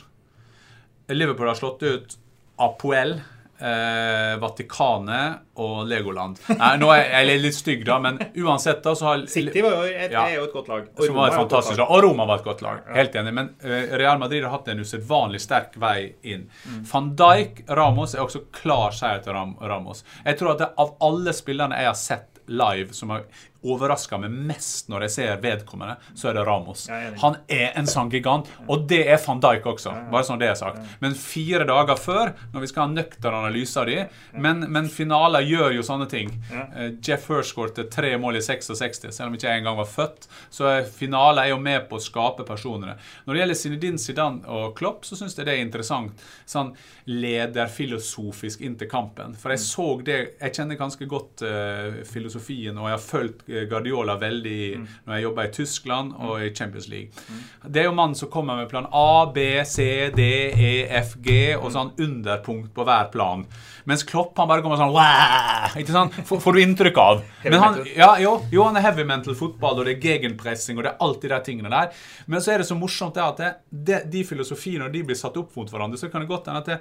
Liverpool 1.12 1.50
har 1.50 1.58
slått 1.58 1.82
ut 1.84 2.14
Apoel, 2.62 3.16
eh, 3.60 4.36
Vatikanet 4.40 5.40
og 5.60 5.82
Legoland. 5.90 6.38
Nei, 6.56 6.70
nå 6.80 6.88
er 6.94 7.26
jeg 7.26 7.42
litt 7.42 7.56
stygg, 7.56 7.82
da, 7.84 7.98
men 8.00 8.16
uansett 8.40 8.80
da 8.84 8.94
så 8.96 9.08
har 9.10 9.24
City 9.30 9.60
var 9.64 9.76
jo 9.76 9.82
et, 9.90 10.10
Ja. 10.14 10.24
er 10.30 10.36
jo 10.38 10.46
et 10.48 10.54
godt 10.54 10.68
lag. 10.72 10.88
Og 10.96 11.04
som 11.04 11.14
Roma 11.18 11.26
et 11.28 11.36
godt 11.52 11.52
lag. 11.76 11.84
Og 11.90 12.02
Roma 12.06 12.26
var 12.30 12.40
et 12.40 12.44
godt 12.48 12.62
lag. 12.64 12.80
Helt 12.96 13.14
enig. 13.20 13.34
Men 13.34 13.52
eh, 13.62 13.92
Real 14.00 14.18
Madrid 14.22 14.42
har 14.46 14.54
hatt 14.56 14.68
en 14.72 14.80
usedvanlig 14.80 15.40
sterk 15.44 15.76
vei 15.82 16.14
inn. 16.22 16.48
Van 16.92 17.12
Dijk, 17.18 17.64
Ramos 17.68 18.14
er 18.16 18.24
også 18.24 18.46
klar 18.56 18.96
seier 18.96 19.22
til 19.24 19.36
Ram 19.36 19.56
Ramos. 19.60 20.04
Jeg 20.24 20.38
tror 20.40 20.54
at 20.54 20.64
det, 20.64 20.70
av 20.78 20.96
alle 21.02 21.32
spillerne 21.36 21.76
jeg 21.82 21.90
har 21.92 21.98
sett 21.98 22.28
live 22.48 22.92
som 22.96 23.10
har 23.14 23.22
overraska 23.62 24.18
meg 24.20 24.34
mest 24.52 24.90
når 24.92 25.06
jeg 25.06 25.14
ser 25.16 25.42
vedkommende, 25.42 25.96
så 26.18 26.30
er 26.30 26.38
det 26.38 26.44
Ramos. 26.46 26.86
Han 27.22 27.38
er 27.46 27.76
en 27.78 27.88
sånn 27.90 28.10
gigant, 28.12 28.48
og 28.66 28.86
det 28.90 29.04
er 29.06 29.20
van 29.22 29.42
Dijk 29.42 29.68
også. 29.74 29.94
Bare 30.12 30.26
sånn 30.26 30.40
det 30.42 30.50
er 30.50 30.58
sagt. 30.58 30.80
Men 31.02 31.16
fire 31.18 31.66
dager 31.68 31.98
før, 32.00 32.34
når 32.52 32.64
vi 32.64 32.70
skal 32.72 32.86
ha 32.86 32.94
nøktern 32.94 33.38
analyse 33.42 33.78
av 33.80 33.88
de 33.88 34.00
men, 34.32 34.64
men 34.72 34.88
finaler 34.90 35.44
gjør 35.46 35.76
jo 35.76 35.84
sånne 35.86 36.08
ting. 36.10 36.32
Eh, 36.52 36.94
Jeff 37.04 37.28
Hirsch 37.30 37.52
skåret 37.52 37.78
tre 37.92 38.14
mål 38.20 38.38
i 38.38 38.44
66, 38.44 39.06
selv 39.10 39.28
om 39.28 39.36
ikke 39.36 39.48
jeg 39.48 39.62
engang 39.62 39.78
var 39.78 39.90
født. 39.90 40.28
Så 40.52 40.68
er 40.70 40.86
finaler 40.88 41.46
er 41.46 41.52
jo 41.52 41.60
med 41.62 41.86
på 41.90 41.98
å 41.98 42.02
skape 42.02 42.46
personene. 42.48 42.96
Når 43.26 43.34
det 43.34 43.42
gjelder 43.42 43.60
Zinedine 43.62 44.02
Zidane 44.02 44.42
og 44.52 44.76
Klopp, 44.78 45.06
så 45.08 45.18
syns 45.18 45.36
jeg 45.38 45.48
det 45.48 45.56
er 45.56 45.64
interessant. 45.64 46.24
Sånn 46.48 46.72
lederfilosofisk 47.10 48.62
inn 48.64 48.76
til 48.80 48.90
kampen. 48.90 49.36
For 49.38 49.54
jeg 49.54 49.62
så 49.64 49.88
det 50.02 50.18
Jeg 50.42 50.54
kjenner 50.56 50.78
ganske 50.78 51.06
godt 51.08 51.42
uh, 51.44 52.02
filosofien, 52.08 52.76
og 52.78 52.88
jeg 52.88 52.96
har 52.96 53.02
fulgt 53.04 53.51
Guardiola 53.70 54.16
veldig 54.20 54.60
når 54.80 55.14
jeg 55.14 55.26
jobba 55.26 55.46
i 55.46 55.52
Tyskland 55.56 56.14
og 56.18 56.44
i 56.44 56.52
Champions 56.54 56.88
League. 56.92 57.26
Det 57.64 57.82
er 57.82 57.88
jo 57.88 57.96
mannen 57.96 58.18
som 58.18 58.30
kommer 58.32 58.58
med 58.58 58.70
plan 58.70 58.88
A, 58.88 59.26
B, 59.34 59.44
C, 59.68 60.10
D, 60.14 60.28
E, 60.52 60.72
F, 61.02 61.16
G 61.24 61.54
og 61.58 61.70
sånn 61.74 61.92
underpunkt 62.02 62.72
på 62.74 62.86
hver 62.88 63.10
plan. 63.12 63.44
Mens 63.88 64.04
Klopp 64.06 64.38
han 64.38 64.48
bare 64.50 64.62
kommer 64.62 64.78
sånn 64.78 64.92
«Wah!» 64.94 65.74
Ikke 65.78 65.94
sant? 65.94 66.14
Får, 66.26 66.40
får 66.44 66.56
du 66.56 66.62
inntrykk 66.62 67.00
av. 67.02 67.22
Men 67.48 67.58
han, 67.62 67.80
ja, 67.96 68.12
jo, 68.22 68.36
jo, 68.52 68.62
han 68.68 68.78
er 68.78 68.86
heavy 68.86 69.06
mental 69.08 69.36
fotball, 69.38 69.80
og 69.80 69.88
det 69.88 69.96
er 69.96 70.06
gegenpressing, 70.06 70.78
og 70.78 70.86
det 70.86 70.92
er 70.92 71.06
alltid 71.06 71.34
de 71.34 71.40
tingene 71.48 71.72
der. 71.72 72.04
Men 72.30 72.44
så 72.44 72.54
er 72.54 72.62
det 72.62 72.68
så 72.70 72.78
morsomt 72.78 73.18
det 73.18 73.24
at 73.24 73.42
det, 73.42 73.52
det, 73.90 74.02
de 74.12 74.24
filosofiene, 74.28 74.84
når 74.86 74.94
de 74.94 75.04
blir 75.10 75.18
satt 75.18 75.38
opp 75.40 75.56
mot 75.58 75.70
hverandre, 75.70 76.00
så 76.00 76.10
kan 76.12 76.22
det 76.22 76.30
godt 76.30 76.50
hende 76.50 76.62
at 76.62 76.72
det, 76.72 76.80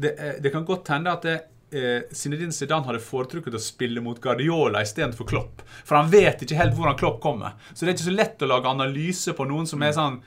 det, 0.00 0.14
eh, 0.16 0.36
det 0.40 0.54
kan 0.54 0.66
godt 0.68 0.92
hende 0.94 1.12
at 1.12 1.26
det, 1.28 1.38
eh, 1.74 2.06
Zinedine 2.12 2.54
Zidane 2.54 2.88
hadde 2.88 3.02
foretrukket 3.04 3.56
å 3.56 3.62
spille 3.62 4.02
mot 4.04 4.20
Guardiola 4.22 4.82
istedenfor 4.84 5.28
Klopp. 5.30 5.64
For 5.84 5.98
han 5.98 6.10
vet 6.12 6.44
ikke 6.44 6.58
helt 6.58 6.76
hvordan 6.76 6.98
Klopp 7.00 7.20
kommer. 7.22 7.56
Så 7.72 7.84
det 7.84 7.92
er 7.92 7.96
ikke 7.98 8.08
så 8.10 8.16
lett 8.16 8.44
å 8.44 8.50
lage 8.50 8.70
analyse 8.70 9.34
på 9.36 9.46
noen 9.48 9.68
som 9.70 9.82
er 9.86 9.96
sånn 9.96 10.20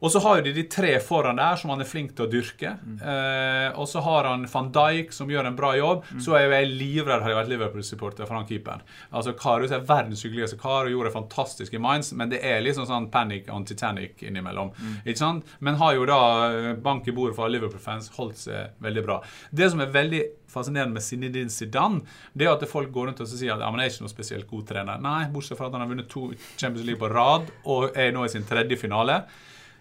og 0.00 0.12
så 0.12 0.20
har 0.24 0.40
de 0.42 0.52
de 0.56 0.64
tre 0.72 0.94
foran 1.04 1.36
der 1.36 1.58
som 1.60 1.70
han 1.74 1.82
er 1.84 1.88
flink 1.88 2.14
til 2.16 2.24
å 2.24 2.30
dyrke. 2.32 2.72
Eh, 3.04 3.68
og 3.76 3.88
så 3.88 4.00
har 4.04 4.28
han 4.30 4.46
van 4.48 4.70
Dijk 4.72 5.12
som 5.12 5.30
gjør 5.30 5.50
en 5.50 5.58
bra 5.58 5.74
jobb. 5.76 6.06
Så 6.24 6.36
er 6.36 6.46
jo 6.46 6.54
jeg 6.56 6.70
livredd 6.72 7.20
hadde 7.20 7.34
jeg 7.34 7.40
vært 7.40 7.52
Liverpool-supporter 7.52 8.28
for 8.28 8.38
han 8.38 8.48
keeperen. 8.48 8.84
Altså 9.12 9.34
Karius 9.36 9.74
er 9.76 9.84
verdens 9.86 10.24
hyggeligste 10.24 10.58
kar 10.60 10.88
og 10.88 10.94
gjorde 10.94 11.12
fantastisk 11.14 11.76
i 11.76 11.82
Mainz, 11.82 12.14
men 12.16 12.32
det 12.32 12.40
er 12.46 12.62
liksom 12.64 12.88
sånn 12.88 13.10
panic 13.12 13.50
on 13.52 13.66
Titanic 13.68 14.24
innimellom. 14.24 14.72
Ikke 15.04 15.20
sant? 15.20 15.52
Men 15.60 15.78
har 15.82 15.96
jo 15.98 16.08
da 16.08 16.20
eh, 16.48 16.72
bank 16.80 17.08
i 17.08 17.16
bordet 17.16 17.36
for 17.36 17.52
Liverpool-fans 17.52 18.10
holdt 18.16 18.40
seg 18.46 18.80
veldig 18.80 19.04
bra. 19.04 19.20
Det 19.52 19.68
som 19.72 19.84
er 19.84 19.92
veldig 19.92 20.24
fascinerende 20.50 20.96
med 20.96 21.04
Zinedine 21.04 21.52
Zidane, 21.52 22.00
det 22.34 22.48
er 22.48 22.56
at 22.56 22.64
folk 22.68 22.90
går 22.90 23.10
rundt 23.10 23.20
og 23.22 23.28
sier 23.30 23.54
at 23.54 23.62
ja, 23.62 23.68
men 23.70 23.84
er 23.84 23.92
ikke 23.92 24.08
noe 24.08 24.12
spesielt 24.16 24.48
god 24.50 24.66
trener. 24.72 24.98
Nei, 25.04 25.28
bortsett 25.30 25.60
fra 25.60 25.68
at 25.68 25.76
han 25.76 25.84
har 25.84 25.92
vunnet 25.92 26.10
to 26.10 26.30
Champions 26.56 26.88
League 26.88 26.98
på 26.98 27.12
rad 27.12 27.52
og 27.70 27.92
er 27.94 28.10
nå 28.16 28.24
i 28.26 28.32
sin 28.32 28.48
tredje 28.48 28.80
finale 28.80 29.20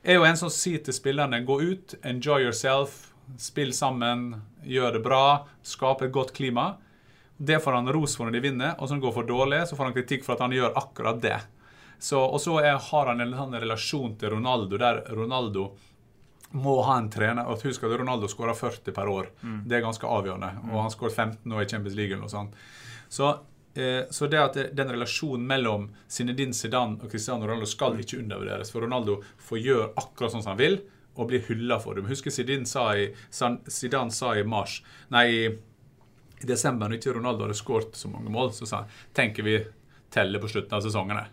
er 0.03 0.19
jo 0.19 0.25
en 0.27 0.37
som 0.39 0.51
sier 0.53 0.81
til 0.83 0.95
spillerne 0.95 1.41
gå 1.45 1.59
ut, 1.61 1.95
enjoy 2.07 2.45
yourself, 2.47 3.13
spill 3.37 3.73
sammen, 3.75 4.41
gjør 4.63 4.97
det 4.97 5.03
bra, 5.05 5.23
skape 5.63 6.07
et 6.07 6.15
godt 6.15 6.33
klima. 6.37 6.73
Det 7.37 7.59
får 7.63 7.77
han 7.77 7.91
ros 7.93 8.17
for 8.17 8.27
når 8.27 8.35
de 8.35 8.43
vinner, 8.49 8.73
og 8.77 8.87
så 8.87 8.95
når 8.95 9.01
det 9.01 9.07
går 9.07 9.15
for 9.15 9.29
dårlig, 9.29 9.61
så 9.67 9.77
får 9.77 9.89
han 9.89 9.95
kritikk 9.95 10.25
for 10.25 10.35
at 10.35 10.43
han 10.43 10.55
gjør 10.55 10.75
akkurat 10.79 11.21
det. 11.23 11.37
Så, 11.99 12.19
og 12.19 12.39
så 12.41 12.57
er, 12.63 12.79
har 12.79 13.11
han 13.11 13.21
en 13.23 13.35
sånn 13.35 13.55
relasjon 13.59 14.15
til 14.19 14.33
Ronaldo, 14.37 14.79
der 14.79 15.03
Ronaldo 15.15 15.69
må 16.51 16.79
ha 16.87 16.97
en 16.97 17.09
trener. 17.11 17.45
og 17.45 17.61
Husk 17.63 17.83
at 17.85 17.93
Ronaldo 17.99 18.27
skårer 18.31 18.57
40 18.57 18.95
per 18.95 19.11
år. 19.11 19.27
Det 19.67 19.77
er 19.77 19.83
ganske 19.85 20.07
avgjørende. 20.07 20.49
Og 20.71 20.79
han 20.81 20.93
skåret 20.93 21.13
15 21.13 21.43
nå 21.51 21.61
i 21.61 21.67
Champions 21.69 21.95
League. 21.95 22.15
eller 22.15 22.25
noe 22.25 22.31
sånt. 22.33 22.55
Så 23.09 23.29
Så 24.09 24.27
det 24.27 24.39
at 24.41 24.55
den 24.75 24.89
relasjonen 24.91 25.45
mellom 25.47 25.83
Zinedine 26.09 26.55
Zidane 26.57 26.97
og 26.99 27.11
Cristiano 27.11 27.45
Ronaldo 27.45 27.67
skal 27.69 27.99
ikke 28.01 28.17
undervurderes. 28.17 28.71
For 28.73 28.83
Ronaldo 28.83 29.19
får 29.45 29.61
gjøre 29.61 29.89
akkurat 30.01 30.33
sånn 30.33 30.43
som 30.43 30.55
han 30.55 30.59
vil, 30.59 30.79
og 31.15 31.29
blir 31.29 31.43
hylla 31.47 31.77
for 31.79 31.95
det. 31.95 32.03
Men 32.03 32.11
husker 32.11 32.33
Zidane 32.33 32.67
sa 32.67 32.89
i, 32.97 33.05
Zidane 33.69 34.15
sa 34.15 34.33
i 34.35 34.43
mars 34.43 34.79
Nei, 35.13 35.25
i, 35.29 35.43
desember, 36.41 36.87
når 36.87 36.99
ikke 36.99 37.13
Ronaldo 37.19 37.45
hadde 37.45 37.59
skåret 37.59 37.95
så 37.99 38.11
mange 38.11 38.31
mål, 38.31 38.53
så 38.55 38.67
sa 38.67 38.83
han 38.83 38.99
tenker 39.15 39.45
vi 39.45 39.57
teller 40.13 40.41
på 40.41 40.49
slutten 40.49 40.77
av 40.77 40.83
sesongene. 40.85 41.25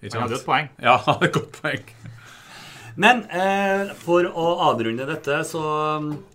Ikke 0.00 0.16
Han 0.16 0.26
hadde 0.26 0.38
et 0.38 0.42
et 0.42 0.46
poeng. 0.46 0.72
Ja, 0.78 0.96
han 1.04 1.14
hadde 1.14 1.30
et 1.30 1.36
godt 1.36 1.60
poeng. 1.62 1.86
Men 2.98 3.22
eh, 3.30 3.92
for 4.02 4.26
å 4.26 4.46
avrunde 4.70 5.06
dette, 5.08 5.40
så 5.46 5.62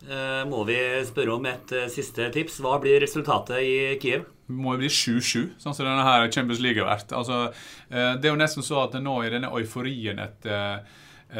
eh, 0.08 0.44
må 0.48 0.64
vi 0.68 0.78
spørre 1.08 1.36
om 1.36 1.50
et 1.50 1.74
eh, 1.76 1.90
siste 1.92 2.30
tips. 2.34 2.62
Hva 2.64 2.78
blir 2.84 3.02
resultatet 3.04 3.60
i 3.66 3.76
Kiev? 4.02 4.28
Det 4.46 4.54
må 4.62 4.76
jo 4.76 4.84
bli 4.84 4.92
7-7, 4.94 5.56
sånn 5.62 5.74
som 5.74 5.88
denne 5.88 6.06
her 6.06 6.28
Champions 6.30 6.62
League 6.62 6.82
har 6.82 6.92
vært. 6.92 7.16
Altså, 7.18 7.48
eh, 7.90 8.14
det 8.20 8.30
er 8.30 8.34
jo 8.36 8.40
nesten 8.40 8.66
så 8.66 8.84
at 8.84 8.96
nå 9.02 9.18
i 9.26 9.32
denne 9.34 9.50
euforien 9.58 10.22
etter, 10.22 10.86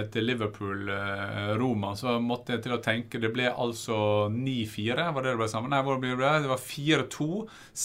etter 0.02 0.22
Liverpool-Roma, 0.26 1.94
så 1.96 2.18
måtte 2.24 2.56
jeg 2.56 2.64
til 2.66 2.74
å 2.76 2.80
tenke 2.84 3.20
Det 3.22 3.30
ble 3.34 3.48
altså 3.52 3.96
9-4, 4.34 5.06
var 5.16 5.24
det 5.26 5.34
det 5.34 5.40
ble 5.40 5.48
sammen? 5.52 5.72
Nei, 5.74 5.82
hvor 5.86 6.00
ble 6.02 6.14
det? 6.20 6.32
Det 6.46 6.52
var 6.52 6.62
4-2, 6.62 7.28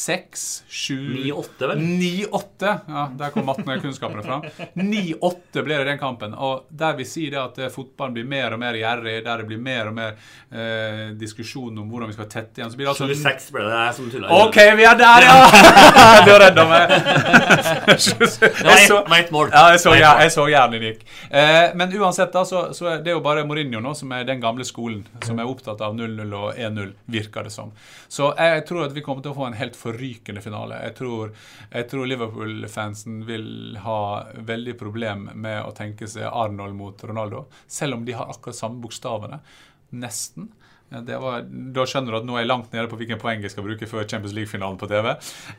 6, 0.00 0.44
7 0.68 0.96
9-8, 1.26 1.68
vel? 1.72 1.82
9-8! 1.84 2.72
Ja, 2.90 3.04
der 3.20 3.34
kom 3.34 3.46
mattekunnskapene 3.48 4.24
fram. 4.26 4.44
9-8 4.78 5.64
ble 5.66 5.78
det 5.80 5.86
den 5.90 6.00
kampen. 6.02 6.34
Og 6.34 6.66
der 6.70 6.96
vi 6.98 7.06
sier 7.08 7.34
det 7.34 7.40
at 7.42 7.58
eh, 7.66 7.70
fotballen 7.72 8.14
blir 8.16 8.28
mer 8.30 8.56
og 8.56 8.62
mer 8.62 8.78
gjerrig, 8.78 9.16
der 9.26 9.42
det 9.42 9.48
blir 9.50 9.60
mer 9.62 9.90
og 9.90 9.96
mer 9.96 10.14
eh, 10.50 11.04
diskusjon 11.20 11.78
om 11.82 11.88
hvordan 11.90 12.10
vi 12.12 12.16
skal 12.18 12.30
tette 12.32 12.60
igjen, 12.60 12.70
så 12.72 12.78
blir 12.80 12.88
det 12.88 12.94
altså 12.94 13.08
26 13.10 13.50
ble 13.56 13.66
det 13.68 13.84
som 13.98 14.10
tulla. 14.12 14.30
OK, 14.46 14.60
vi 14.80 14.86
er 14.88 14.98
der, 15.00 15.28
ja! 15.28 15.38
Du 16.26 16.32
redda 16.38 16.64
meg. 16.68 16.90
Jeg 17.90 18.00
så- 18.88 19.04
ja, 19.50 19.64
jeg 19.72 19.80
så, 19.80 19.92
jeg 19.96 20.30
så 20.34 20.44
hjernen 20.50 20.76
din 20.76 20.84
gikk. 20.90 21.02
Eh, 21.30 21.72
men 21.78 21.90
uansett, 22.00 22.32
da, 22.32 22.44
så, 22.44 22.62
så 22.74 22.96
det 23.04 23.12
jo 23.12 23.22
bare 23.24 23.44
Mourinho 23.48 23.80
nå 23.82 23.92
som 23.96 24.12
er 24.16 24.26
den 24.28 24.42
gamle 24.42 24.64
skolen 24.66 25.04
som 25.26 25.38
er 25.38 25.48
opptatt 25.48 25.82
av 25.84 25.94
0-0 25.96 26.34
og 26.36 26.58
1-0, 26.58 26.92
virker 27.12 27.46
det 27.46 27.52
som. 27.54 27.72
Så 28.08 28.32
jeg 28.38 28.64
tror 28.68 28.86
at 28.86 28.96
vi 28.96 29.04
kommer 29.06 29.24
til 29.24 29.34
å 29.34 29.38
få 29.38 29.48
en 29.48 29.58
helt 29.58 29.78
forrykende 29.78 30.42
finale. 30.44 30.80
Jeg 30.86 30.96
tror, 31.00 31.34
tror 31.90 32.10
Liverpool-fansen 32.10 33.24
vil 33.28 33.78
ha 33.84 34.00
veldig 34.50 34.76
problem 34.80 35.28
med 35.34 35.62
å 35.64 35.74
tenke 35.76 36.08
seg 36.10 36.28
Arnold 36.30 36.78
mot 36.78 37.04
Ronaldo, 37.04 37.46
selv 37.68 37.98
om 37.98 38.06
de 38.08 38.16
har 38.18 38.32
akkurat 38.32 38.58
samme 38.58 38.82
bokstavene. 38.82 39.42
Nesten. 40.00 40.50
Var, 40.90 41.44
da 41.74 41.84
skjønner 41.86 42.10
du 42.10 42.18
at 42.18 42.24
nå 42.26 42.34
er 42.34 42.42
jeg 42.42 42.50
langt 42.50 42.72
nede 42.74 42.90
på 42.90 42.98
hvilken 42.98 43.20
poeng 43.22 43.44
jeg 43.44 43.52
skal 43.52 43.66
bruke 43.66 43.86
før 43.86 44.08
Champions 44.10 44.34
League-finalen 44.34 44.78
på 44.80 44.88
TV. 44.90 45.12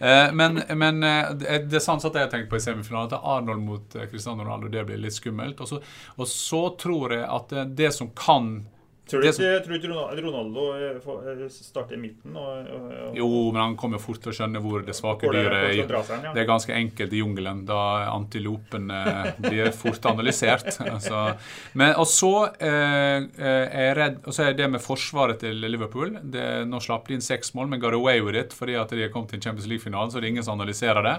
Eh, 0.03 0.27
men, 0.35 0.59
men 0.75 0.99
eh, 1.07 1.31
det 1.63 1.79
er 1.79 1.85
sant 1.85 2.03
at 2.03 2.17
jeg 2.17 2.27
har 2.27 2.33
tenkt 2.33 2.51
på 2.51 2.59
i 2.59 2.63
semifinalen 2.63 3.07
at 3.07 3.23
Arnold 3.23 3.63
mot 3.63 3.95
eh, 3.95 4.09
Cristiano 4.11 4.43
Ronaldo 4.43 4.71
det 4.73 4.83
blir 4.89 4.99
litt 4.99 5.15
skummelt. 5.15 5.63
Og 5.63 5.71
så, 5.71 5.79
og 6.17 6.27
så 6.27 6.61
tror 6.81 7.15
jeg 7.15 7.23
at 7.23 7.55
det, 7.55 7.65
det 7.79 7.93
som 7.95 8.11
kan 8.11 8.57
Tror 9.09 9.21
du 9.21 9.27
ikke 9.27 9.89
Ronaldo 10.23 10.65
eh, 10.77 10.99
eh, 11.01 11.47
starter 11.51 11.97
i 11.97 11.99
midten? 11.99 12.35
Og, 12.37 12.67
og, 12.69 12.85
og, 13.09 13.15
Jo, 13.17 13.27
men 13.51 13.59
han 13.61 13.75
kommer 13.79 13.99
fort 13.99 14.21
til 14.23 14.31
å 14.31 14.35
skjønne 14.37 14.61
hvor 14.63 14.85
det 14.87 14.95
svake 14.95 15.25
Hvor 15.27 15.35
det- 15.35 15.41
dyret 15.49 15.89
er. 15.89 16.03
seg 16.07 16.27
ja. 16.27 16.33
Det 16.35 16.43
er 16.43 16.47
ganske 16.47 16.75
enkelt 16.75 17.13
i 17.13 17.21
jungelen, 17.21 17.63
da 17.67 17.79
antilopen 18.13 18.91
eh, 18.95 19.31
blir 19.41 19.71
fort 19.75 20.05
analysert. 20.11 20.69
Altså. 20.91 21.21
Men, 21.73 21.95
og 21.99 22.05
så 22.07 22.31
eh, 22.59 23.25
er 23.41 23.85
jeg 23.87 23.95
redd 23.97 24.17
Og 24.27 24.35
så 24.35 24.43
er 24.49 24.55
det 24.57 24.67
med 24.69 24.81
forsvaret 24.83 25.39
til 25.41 25.55
Liverpool. 25.63 26.17
Det, 26.33 26.45
nå 26.67 26.79
slapp 26.83 27.07
de 27.07 27.17
inn 27.17 27.25
seks 27.25 27.53
mål, 27.57 27.71
men 27.71 27.81
got 27.81 27.95
away 27.97 28.21
with 28.21 28.37
it 28.37 28.53
fordi 28.53 28.75
at 28.79 28.91
de 28.93 29.05
har 29.05 29.11
kommet 29.13 29.31
til 29.33 29.39
en 29.39 29.45
Champions 29.49 29.69
League-finalen, 29.71 30.11
så 30.11 30.19
det 30.19 30.27
er 30.29 30.35
ingen 30.35 30.45
som 30.45 30.59
analyserer 30.59 31.03
det. 31.07 31.15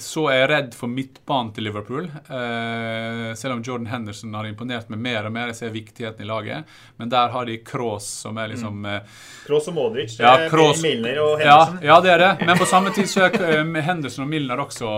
Så 0.00 0.28
er 0.30 0.38
jeg 0.42 0.48
redd 0.50 0.74
for 0.78 0.88
midtbanen 0.88 1.50
til 1.56 1.64
Liverpool. 1.66 2.04
Eh, 2.06 3.34
selv 3.38 3.54
om 3.56 3.62
Jordan 3.64 3.86
Henderson 3.90 4.34
har 4.34 4.46
imponert 4.48 4.88
meg 4.92 5.00
mer 5.04 5.26
og 5.28 5.32
mer. 5.34 5.50
Jeg 5.52 5.58
ser 5.58 5.74
viktigheten 5.74 6.24
i 6.24 6.28
laget. 6.28 6.64
Men 7.00 7.10
der 7.12 7.28
har 7.34 7.44
de 7.48 7.58
Kroos, 7.66 8.06
som 8.22 8.38
er 8.38 8.48
liksom 8.52 8.84
eh, 8.88 9.00
Kroos 9.46 9.68
og 9.68 9.74
Modric, 9.76 10.16
det 10.16 10.24
Ja, 10.26 10.34
er 10.44 10.50
Kroos- 10.52 10.82
Milner 10.82 11.18
og 11.24 11.38
Henderson. 11.40 11.78
ja, 11.82 12.00
det 12.04 12.10
er 12.14 12.18
det. 12.24 12.30
Men 12.46 12.58
på 12.58 12.68
samme 12.70 12.92
tid 12.94 13.10
så 13.10 13.26
er 13.26 13.36
eh, 13.50 13.82
Henderson 13.82 14.24
og 14.24 14.30
Milner 14.32 14.62
også 14.64 14.92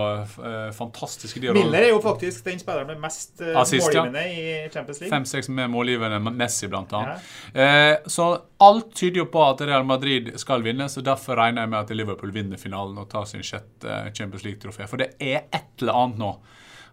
eh, 0.45 0.71
fantastiske. 0.77 1.41
De 1.43 1.53
Milner 1.55 1.87
er 1.87 1.89
jo 1.93 2.01
faktisk 2.03 2.45
den 2.45 2.59
spilleren 2.61 2.87
med 2.93 3.01
mest 3.03 3.41
Assist, 3.41 3.91
ja. 3.93 4.03
målgivende 4.05 4.25
i 4.31 4.69
Champions 4.73 5.01
League. 5.01 5.11
Fem-seks 5.17 5.49
med 5.49 5.69
målgivende 5.73 6.19
Messi, 6.35 6.67
blant 6.71 6.93
annet. 6.93 7.31
Eh, 7.53 7.95
så 8.07 8.31
alt 8.63 8.93
tyder 8.95 9.23
jo 9.23 9.25
på 9.31 9.41
at 9.43 9.61
Real 9.67 9.85
Madrid 9.87 10.31
skal 10.39 10.63
vinne, 10.63 10.87
så 10.89 11.03
derfor 11.03 11.39
regner 11.39 11.65
jeg 11.65 11.71
med 11.73 11.79
at 11.81 11.95
Liverpool 11.95 12.31
vinner 12.35 12.59
finalen 12.61 12.97
og 13.01 13.09
tar 13.11 13.27
sin 13.29 13.43
sjette 13.43 13.97
Champions 14.15 14.45
League-trofé. 14.45 14.87
For 14.87 15.01
det 15.01 15.13
er 15.19 15.49
et 15.49 15.81
eller 15.81 15.99
annet 16.03 16.21
nå. 16.21 16.31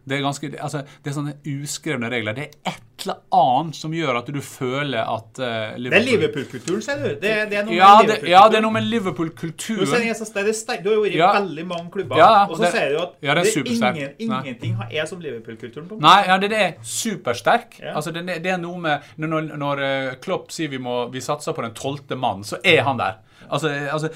Det 0.05 0.17
er, 0.17 0.23
ganske, 0.25 0.49
altså, 0.59 0.81
det 1.05 1.11
er 1.13 1.15
sånne 1.15 1.33
uskrevne 1.47 2.09
regler. 2.11 2.35
Det 2.35 2.43
er 2.67 2.73
et 2.73 3.05
eller 3.05 3.19
annet 3.39 3.77
som 3.79 3.93
gjør 3.95 4.17
at 4.19 4.27
du 4.35 4.41
føler 4.43 4.99
at 5.07 5.39
eh, 5.39 5.77
Det 5.79 5.93
er 5.95 6.05
Liverpool-kulturen, 6.07 6.83
ser 6.83 6.99
du. 6.99 7.09
Det, 7.23 7.35
det 7.51 7.59
er 7.61 7.65
noe 7.69 7.77
Ja, 7.77 7.91
med 8.01 8.09
det, 8.11 8.17
Liverpool-kulturen. 8.23 8.31
ja, 8.33 8.43
det 8.51 8.59
er 8.59 8.65
noe 8.67 8.75
med 8.77 8.89
Liverpool-kulturen. 8.91 9.87
er 10.03 10.83
Du 10.83 10.89
har 10.91 10.97
jo 10.97 11.05
vært 11.05 11.15
i 11.15 11.23
veldig 11.39 11.67
mange 11.71 11.91
klubber, 11.95 12.19
Ja, 12.19 12.47
og 12.47 12.57
så 12.57 12.63
det- 12.67 12.73
sier 12.75 12.89
du 12.91 12.99
at 13.03 13.13
ja, 13.23 13.35
det 13.35 13.47
er 13.47 13.85
ingen, 13.87 14.15
ingenting 14.19 14.77
er 14.91 15.07
som 15.07 15.21
Liverpool-kulturen. 15.21 15.89
på. 15.89 16.01
Nei, 16.01 16.19
ja, 16.27 16.39
det, 16.39 16.51
det 16.51 16.59
er 16.59 16.73
supersterk. 16.83 17.79
Ja. 17.81 17.95
Altså, 17.97 18.11
det, 18.11 18.27
det 18.27 18.47
er 18.53 18.59
noe 18.59 18.79
med 18.79 19.01
Når, 19.17 19.57
når 19.57 19.79
eh, 19.83 20.15
Klopp 20.23 20.51
sier 20.51 20.69
vi, 20.69 20.79
må, 20.79 21.11
vi 21.13 21.21
satser 21.21 21.53
på 21.53 21.63
den 21.63 21.75
tolvte 21.75 22.17
mannen, 22.19 22.45
så 22.45 22.59
er 22.65 22.83
han 22.83 22.99
der. 22.99 23.21
Altså, 23.51 23.69
altså, 23.69 24.09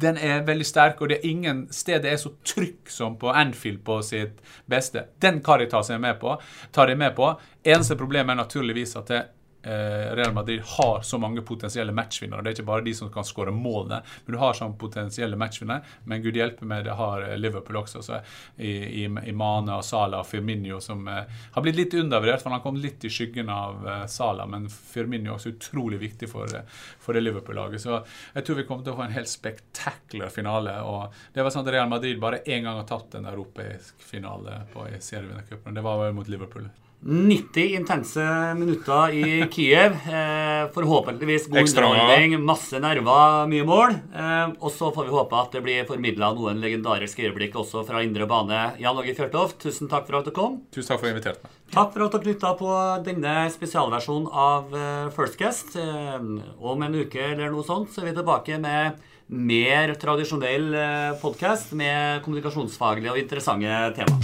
Den 0.00 0.16
er 0.16 0.42
veldig 0.46 0.66
sterk, 0.66 1.00
og 1.00 1.08
det 1.08 1.18
er 1.18 1.30
ingen 1.30 1.66
sted 1.72 2.02
det 2.02 2.12
er 2.12 2.20
så 2.20 2.32
trykk 2.44 2.90
som 2.90 3.16
på 3.18 3.30
Anfield 3.30 3.82
på 3.84 4.00
sitt 4.02 4.42
beste. 4.70 5.06
Den 5.22 5.42
Caritas 5.44 5.90
er 5.90 5.98
med 5.98 6.20
på. 6.20 6.36
tar 6.72 6.86
de 6.86 6.96
med 6.96 7.14
på. 7.16 7.32
Eneste 7.64 7.96
problem 7.96 8.28
er 8.28 8.34
naturligvis 8.34 8.96
at 8.96 9.08
det, 9.08 9.22
Real 9.64 10.34
Madrid 10.36 10.62
har 10.76 11.02
så 11.02 11.18
mange 11.18 11.42
potensielle 11.46 11.92
matchvinnere. 11.94 12.42
Det 12.42 12.50
er 12.50 12.56
ikke 12.58 12.68
bare 12.68 12.84
de 12.84 12.94
som 12.96 13.10
kan 13.12 13.24
skåre 13.26 13.52
målene, 13.54 14.02
men 14.24 14.36
du 14.36 14.40
har 14.40 14.56
sånn 14.56 14.76
potensielle 14.78 15.38
matchvinnere. 15.40 15.84
Men 16.04 16.22
gud 16.22 16.36
hjelpe 16.36 16.66
meg, 16.68 16.84
det 16.86 16.96
har 16.98 17.24
eh, 17.24 17.36
Liverpool 17.38 17.80
også. 17.82 18.02
Så 18.04 18.20
i, 18.56 18.72
i, 19.02 19.04
i 19.04 19.34
Mane 19.36 19.78
og 19.78 19.84
Salah 19.86 20.22
og 20.22 20.28
Firmino, 20.28 20.80
som 20.84 21.06
eh, 21.08 21.40
har 21.54 21.64
blitt 21.64 21.78
litt 21.78 21.96
undervurdert, 21.98 22.42
for 22.42 22.54
han 22.54 22.64
kommet 22.64 22.84
litt 22.84 23.04
i 23.04 23.12
skyggen 23.12 23.52
av 23.52 23.88
eh, 23.88 24.04
Salah. 24.10 24.48
Men 24.50 24.68
Firmino 24.72 25.32
er 25.32 25.38
også 25.38 25.54
utrolig 25.54 26.00
viktig 26.02 26.30
for, 26.30 26.50
eh, 26.54 26.68
for 27.00 27.16
det 27.16 27.24
Liverpool-laget. 27.24 27.84
Så 27.84 28.00
jeg 28.34 28.46
tror 28.46 28.60
vi 28.60 28.68
kommer 28.68 28.86
til 28.86 28.94
å 28.94 29.00
få 29.00 29.08
en 29.08 29.16
helt 29.16 29.32
spektakulær 29.32 30.32
finale. 30.34 30.78
og 30.84 31.14
Det 31.34 31.44
var 31.44 31.54
sånn 31.54 31.66
at 31.66 31.74
Real 31.74 31.90
Madrid 31.90 32.20
bare 32.22 32.44
én 32.44 32.66
gang 32.66 32.80
har 32.80 32.88
tatt 32.88 33.18
en 33.18 33.30
europeisk 33.30 34.00
finale 34.02 34.62
på 34.72 34.88
i 34.90 35.00
serievinnercupen. 35.00 35.74
Det 35.74 35.84
var 35.84 36.10
mot 36.14 36.28
Liverpool. 36.28 36.68
90 37.06 37.74
intense 37.74 38.54
minutter 38.56 39.10
i 39.12 39.46
Kiev. 39.52 39.92
Eh, 39.92 40.72
forhåpentligvis 40.72 41.46
god 41.48 41.68
underholdning, 41.68 42.40
masse 42.44 42.78
nerver, 42.80 43.46
mye 43.50 43.64
mål. 43.68 43.90
Eh, 44.14 44.54
og 44.56 44.70
så 44.72 44.88
får 44.94 45.04
vi 45.04 45.12
håpe 45.12 45.36
at 45.36 45.52
det 45.52 45.60
blir 45.66 45.84
formidla 45.88 46.30
noen 46.32 46.62
legendariske 46.64 47.26
øyeblikk 47.26 47.58
også 47.60 47.84
fra 47.84 48.00
indre 48.04 48.24
bane. 48.30 48.60
Jan 48.80 48.96
Åge 48.96 49.12
Fjørtoft, 49.18 49.58
tusen 49.60 49.90
takk 49.92 50.08
for 50.08 50.22
at 50.22 50.30
du 50.30 50.32
kom. 50.32 50.62
Tusen 50.72 50.94
takk 50.94 51.02
for 51.02 51.10
at 51.10 51.12
du 51.12 51.16
inviterte 51.18 51.44
meg. 51.44 51.50
Takk 51.74 51.92
for 51.92 52.06
at 52.06 52.16
dere 52.16 52.30
lytta 52.30 52.54
på 52.56 52.70
denne 53.04 53.34
spesialversjonen 53.52 54.28
av 54.32 54.72
eh, 54.72 55.12
First 55.12 55.36
Guest. 55.40 55.76
Eh, 55.76 56.18
Om 56.64 56.82
en 56.86 56.96
uke 57.04 57.20
eller 57.34 57.52
noe 57.52 57.66
sånt 57.68 57.92
så 57.92 58.00
er 58.00 58.08
vi 58.08 58.16
tilbake 58.16 58.56
med 58.62 58.96
mer 59.28 59.92
tradisjonell 60.00 60.72
podkast 61.20 61.72
med 61.76 62.24
kommunikasjonsfaglige 62.24 63.12
og 63.12 63.20
interessante 63.20 63.92
tema. 64.00 64.16